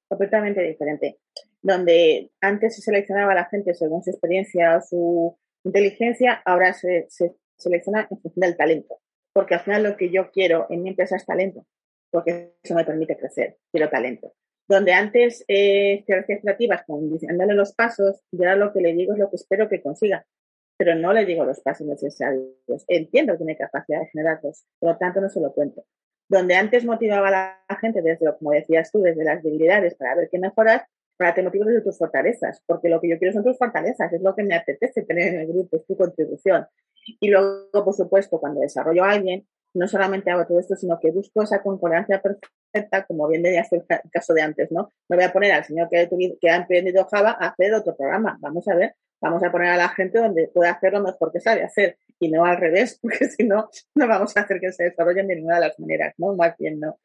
Completamente 0.08 0.62
diferente. 0.62 1.18
Donde 1.62 2.32
antes 2.42 2.76
se 2.76 2.82
seleccionaba 2.82 3.34
a 3.34 3.36
la 3.36 3.46
gente 3.46 3.74
según 3.74 4.04
su 4.04 4.12
experiencia 4.12 4.78
o 4.78 4.82
su 4.82 5.38
inteligencia, 5.66 6.42
ahora 6.46 6.74
se, 6.74 7.06
se 7.10 7.36
selecciona 7.58 8.08
en 8.10 8.22
función 8.22 8.42
del 8.42 8.58
talento. 8.58 9.00
Porque 9.34 9.56
al 9.56 9.62
final 9.62 9.84
lo 9.84 9.98
que 9.98 10.12
yo 10.12 10.32
quiero 10.32 10.68
en 10.70 10.84
mi 10.84 10.90
empresa 10.90 11.16
es 11.16 11.26
talento, 11.26 11.66
porque 12.12 12.54
eso 12.62 12.76
me 12.76 12.86
permite 12.86 13.18
crecer, 13.18 13.58
quiero 13.72 13.90
talento. 13.90 14.34
Donde 14.68 14.94
antes 14.94 15.44
eh, 15.48 16.04
creativas 16.06 16.42
creativas, 16.42 16.86
dándole 17.22 17.54
los 17.54 17.74
pasos, 17.74 18.22
yo 18.32 18.44
ahora 18.44 18.56
lo 18.56 18.74
que 18.74 18.82
le 18.82 18.94
digo 18.94 19.14
es 19.14 19.20
lo 19.20 19.30
que 19.30 19.36
espero 19.36 19.68
que 19.68 19.82
consiga, 19.82 20.26
pero 20.78 20.96
no 20.96 21.14
le 21.14 21.26
digo 21.26 21.44
los 21.44 21.60
pasos 21.60 21.86
necesarios. 21.86 22.48
Entiendo 22.88 23.34
que 23.34 23.38
tiene 23.38 23.58
capacidad 23.58 24.00
de 24.00 24.08
generarlos, 24.08 24.66
por 24.80 24.92
lo 24.92 24.98
tanto 24.98 25.22
no 25.22 25.30
se 25.30 25.42
lo 25.42 25.54
cuento. 25.54 25.84
Donde 26.30 26.56
antes 26.56 26.86
motivaba 26.86 27.28
a 27.28 27.32
la 27.70 27.78
gente 27.80 28.02
desde, 28.02 28.26
como 28.38 28.52
decías 28.52 28.92
tú, 28.92 29.02
desde 29.02 29.24
las 29.24 29.44
debilidades 29.44 29.96
para 29.96 30.16
ver 30.16 30.30
qué 30.32 30.40
mejorar, 30.40 30.88
para 31.18 31.34
te 31.36 31.44
motivo 31.44 31.66
desde 31.66 31.82
tus 31.82 31.98
fortalezas, 31.98 32.62
porque 32.66 32.90
lo 32.90 33.00
que 33.00 33.10
yo 33.10 33.20
quiero 33.20 33.34
son 33.34 33.44
tus 33.44 33.58
fortalezas, 33.58 34.12
es 34.14 34.22
lo 34.22 34.36
que 34.36 34.44
me 34.44 34.56
apetece 34.56 35.04
tener 35.04 35.34
en 35.34 35.42
el 35.42 35.48
grupo, 35.48 35.78
es 35.78 35.86
tu 35.86 35.96
contribución. 35.96 36.66
Y 37.20 37.30
luego, 37.30 37.86
por 37.86 37.94
supuesto, 37.94 38.40
cuando 38.40 38.62
desarrollo 38.62 39.04
a 39.04 39.12
alguien, 39.12 39.46
no 39.74 39.88
solamente 39.88 40.32
hago 40.32 40.46
todo 40.46 40.60
esto, 40.60 40.76
sino 40.76 41.00
que 41.00 41.12
busco 41.12 41.44
esa 41.44 41.62
concordancia 41.62 42.22
perfecta, 42.22 42.50
como 43.08 43.28
bien 43.28 43.44
decías 43.44 43.72
el 43.72 43.84
caso 44.12 44.34
de 44.34 44.42
antes, 44.42 44.72
¿no? 44.72 44.90
No 45.10 45.16
voy 45.16 45.24
a 45.24 45.34
poner 45.34 45.52
al 45.52 45.64
señor 45.64 45.90
que 45.90 46.50
ha, 46.50 46.56
emprendido 46.56 47.06
Java 47.06 47.38
a 47.40 47.48
hacer 47.48 47.74
otro 47.74 47.96
programa. 47.96 48.38
Vamos 48.42 48.68
a 48.68 48.76
ver, 48.76 48.96
vamos 49.22 49.44
a 49.44 49.52
poner 49.52 49.70
a 49.70 49.78
la 49.78 49.90
gente 49.90 50.20
donde 50.20 50.50
pueda 50.54 50.72
hacer 50.72 50.94
lo 50.94 51.02
mejor 51.02 51.32
que 51.32 51.40
sabe 51.40 51.64
hacer 51.64 51.98
y 52.20 52.30
no 52.30 52.46
al 52.46 52.58
revés, 52.58 53.00
porque 53.02 53.26
si 53.26 53.44
no, 53.44 53.70
no 53.96 54.08
vamos 54.08 54.36
a 54.36 54.42
hacer 54.42 54.60
que 54.60 54.72
se 54.72 54.86
desarrollen 54.86 55.28
de 55.28 55.36
ninguna 55.36 55.56
de 55.56 55.68
las 55.68 55.80
maneras, 55.80 56.14
¿no? 56.18 56.36
Más 56.36 56.56
bien 56.58 56.80
no. 56.80 57.00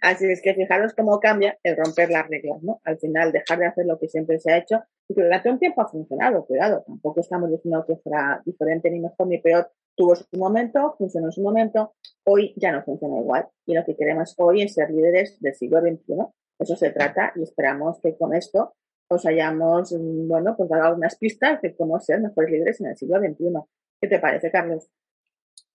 Así 0.00 0.26
es 0.30 0.40
que 0.42 0.54
fijaros 0.54 0.94
cómo 0.94 1.18
cambia 1.20 1.58
el 1.62 1.76
romper 1.76 2.10
las 2.10 2.28
reglas, 2.28 2.62
¿no? 2.62 2.80
Al 2.84 2.98
final, 2.98 3.32
dejar 3.32 3.58
de 3.58 3.66
hacer 3.66 3.86
lo 3.86 3.98
que 3.98 4.08
siempre 4.08 4.38
se 4.38 4.52
ha 4.52 4.58
hecho 4.58 4.82
y 5.08 5.14
que 5.14 5.22
durante 5.22 5.50
un 5.50 5.58
tiempo 5.58 5.82
ha 5.82 5.88
funcionado, 5.88 6.44
cuidado, 6.44 6.84
tampoco 6.86 7.20
estamos 7.20 7.50
diciendo 7.50 7.84
que 7.86 7.96
fuera 7.96 8.40
diferente 8.44 8.90
ni 8.90 9.00
mejor 9.00 9.26
ni 9.26 9.38
peor. 9.38 9.70
Tuvo 10.00 10.16
su 10.16 10.24
momento, 10.38 10.94
funcionó 10.96 11.26
en 11.26 11.32
su 11.32 11.42
momento, 11.42 11.92
hoy 12.24 12.54
ya 12.56 12.72
no 12.72 12.82
funciona 12.82 13.20
igual. 13.20 13.48
Y 13.66 13.74
lo 13.74 13.84
que 13.84 13.94
queremos 13.94 14.34
hoy 14.38 14.62
es 14.62 14.72
ser 14.72 14.90
líderes 14.90 15.38
del 15.40 15.54
siglo 15.54 15.82
XXI. 15.82 16.14
Eso 16.58 16.74
se 16.74 16.90
trata 16.90 17.34
y 17.36 17.42
esperamos 17.42 18.00
que 18.00 18.16
con 18.16 18.34
esto 18.34 18.72
os 19.10 19.26
hayamos, 19.26 19.92
mm, 19.92 20.26
bueno, 20.26 20.54
pues 20.56 20.70
dado 20.70 20.84
algunas 20.84 21.18
pistas 21.18 21.60
de 21.60 21.76
cómo 21.76 22.00
ser 22.00 22.22
mejores 22.22 22.50
líderes 22.50 22.80
en 22.80 22.86
el 22.86 22.96
siglo 22.96 23.18
XXI. 23.18 23.52
¿Qué 24.00 24.08
te 24.08 24.18
parece, 24.18 24.50
Carlos? 24.50 24.88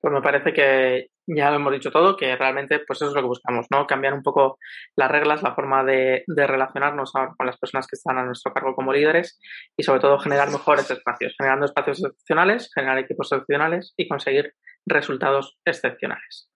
Pues 0.02 0.12
me 0.12 0.24
parece 0.24 0.54
que 0.54 1.12
ya 1.28 1.50
lo 1.50 1.58
hemos 1.58 1.74
dicho 1.74 1.92
todo, 1.92 2.16
que 2.16 2.36
realmente 2.36 2.80
pues 2.80 2.98
eso 2.98 3.10
es 3.10 3.16
lo 3.16 3.22
que 3.22 3.28
buscamos, 3.28 3.68
¿no? 3.72 3.88
Cambiar 3.88 4.14
un 4.14 4.24
poco 4.24 4.60
las 4.96 5.10
reglas, 5.10 5.42
la 5.44 5.56
forma 5.56 5.84
de, 5.84 6.24
relacionarnos 6.28 7.12
con 7.12 7.46
las 7.46 7.58
personas 7.58 7.88
que 7.88 7.96
están 7.96 8.18
a 8.18 8.26
nuestro 8.26 8.54
cargo 8.54 8.76
como 8.76 8.94
líderes 8.94 9.40
y 9.76 9.84
sobre 9.84 10.00
todo 10.00 10.20
generar 10.20 10.52
mejores 10.52 10.90
espacios, 10.92 11.36
generando 11.38 11.66
espacios 11.66 12.04
excepcionales, 12.04 12.72
generar 12.74 12.98
equipos 13.00 13.32
excepcionales 13.32 13.94
y 13.98 14.08
conseguir 14.08 14.54
resultados 14.86 15.58
excepcionales. 15.66 16.50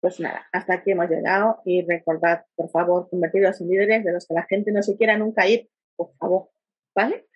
Pues 0.00 0.18
nada, 0.18 0.48
hasta 0.52 0.74
aquí 0.74 0.90
hemos 0.90 1.08
llegado 1.08 1.60
y 1.64 1.86
recordad, 1.86 2.44
por 2.56 2.70
favor, 2.70 3.08
convertiros 3.08 3.60
en 3.60 3.68
líderes 3.68 4.04
de 4.04 4.12
los 4.12 4.26
que 4.26 4.34
la 4.34 4.44
gente 4.48 4.72
no 4.72 4.82
se 4.82 4.96
quiera 4.96 5.16
nunca 5.16 5.46
ir, 5.46 5.68
por 5.94 6.12
favor, 6.16 6.48
¿vale? 6.92 7.26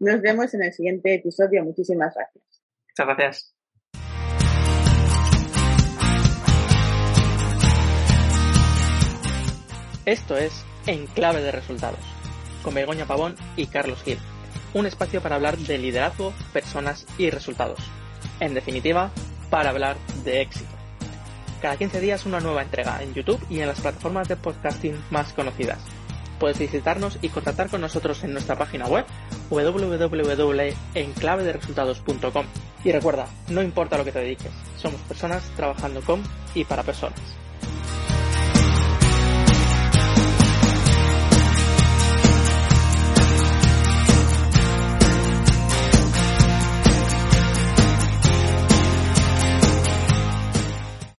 Nos 0.00 0.20
vemos 0.20 0.52
en 0.54 0.64
el 0.64 0.72
siguiente 0.72 1.14
episodio. 1.14 1.62
Muchísimas 1.62 2.16
gracias. 2.16 2.64
Muchas 2.88 3.06
gracias. 3.06 3.57
Esto 10.08 10.36
es 10.38 10.64
En 10.86 11.06
Clave 11.06 11.42
de 11.42 11.52
Resultados, 11.52 12.00
con 12.62 12.72
Begoña 12.72 13.04
Pavón 13.04 13.36
y 13.56 13.66
Carlos 13.66 14.02
Gil, 14.02 14.18
un 14.72 14.86
espacio 14.86 15.20
para 15.20 15.36
hablar 15.36 15.58
de 15.58 15.76
liderazgo, 15.76 16.32
personas 16.50 17.04
y 17.18 17.28
resultados. 17.28 17.78
En 18.40 18.54
definitiva, 18.54 19.10
para 19.50 19.68
hablar 19.68 19.98
de 20.24 20.40
éxito. 20.40 20.70
Cada 21.60 21.76
15 21.76 22.00
días 22.00 22.24
una 22.24 22.40
nueva 22.40 22.62
entrega 22.62 23.02
en 23.02 23.12
YouTube 23.12 23.44
y 23.50 23.60
en 23.60 23.68
las 23.68 23.82
plataformas 23.82 24.28
de 24.28 24.36
podcasting 24.36 24.98
más 25.10 25.34
conocidas. 25.34 25.80
Puedes 26.40 26.58
visitarnos 26.58 27.18
y 27.20 27.28
contactar 27.28 27.68
con 27.68 27.82
nosotros 27.82 28.24
en 28.24 28.32
nuestra 28.32 28.56
página 28.56 28.86
web 28.86 29.04
www.enclavederesultados.com. 29.50 32.46
Y 32.82 32.92
recuerda, 32.92 33.26
no 33.48 33.60
importa 33.60 33.98
lo 33.98 34.06
que 34.06 34.12
te 34.12 34.20
dediques, 34.20 34.52
somos 34.78 35.02
personas 35.02 35.42
trabajando 35.54 36.00
con 36.00 36.22
y 36.54 36.64
para 36.64 36.82
personas. 36.82 37.20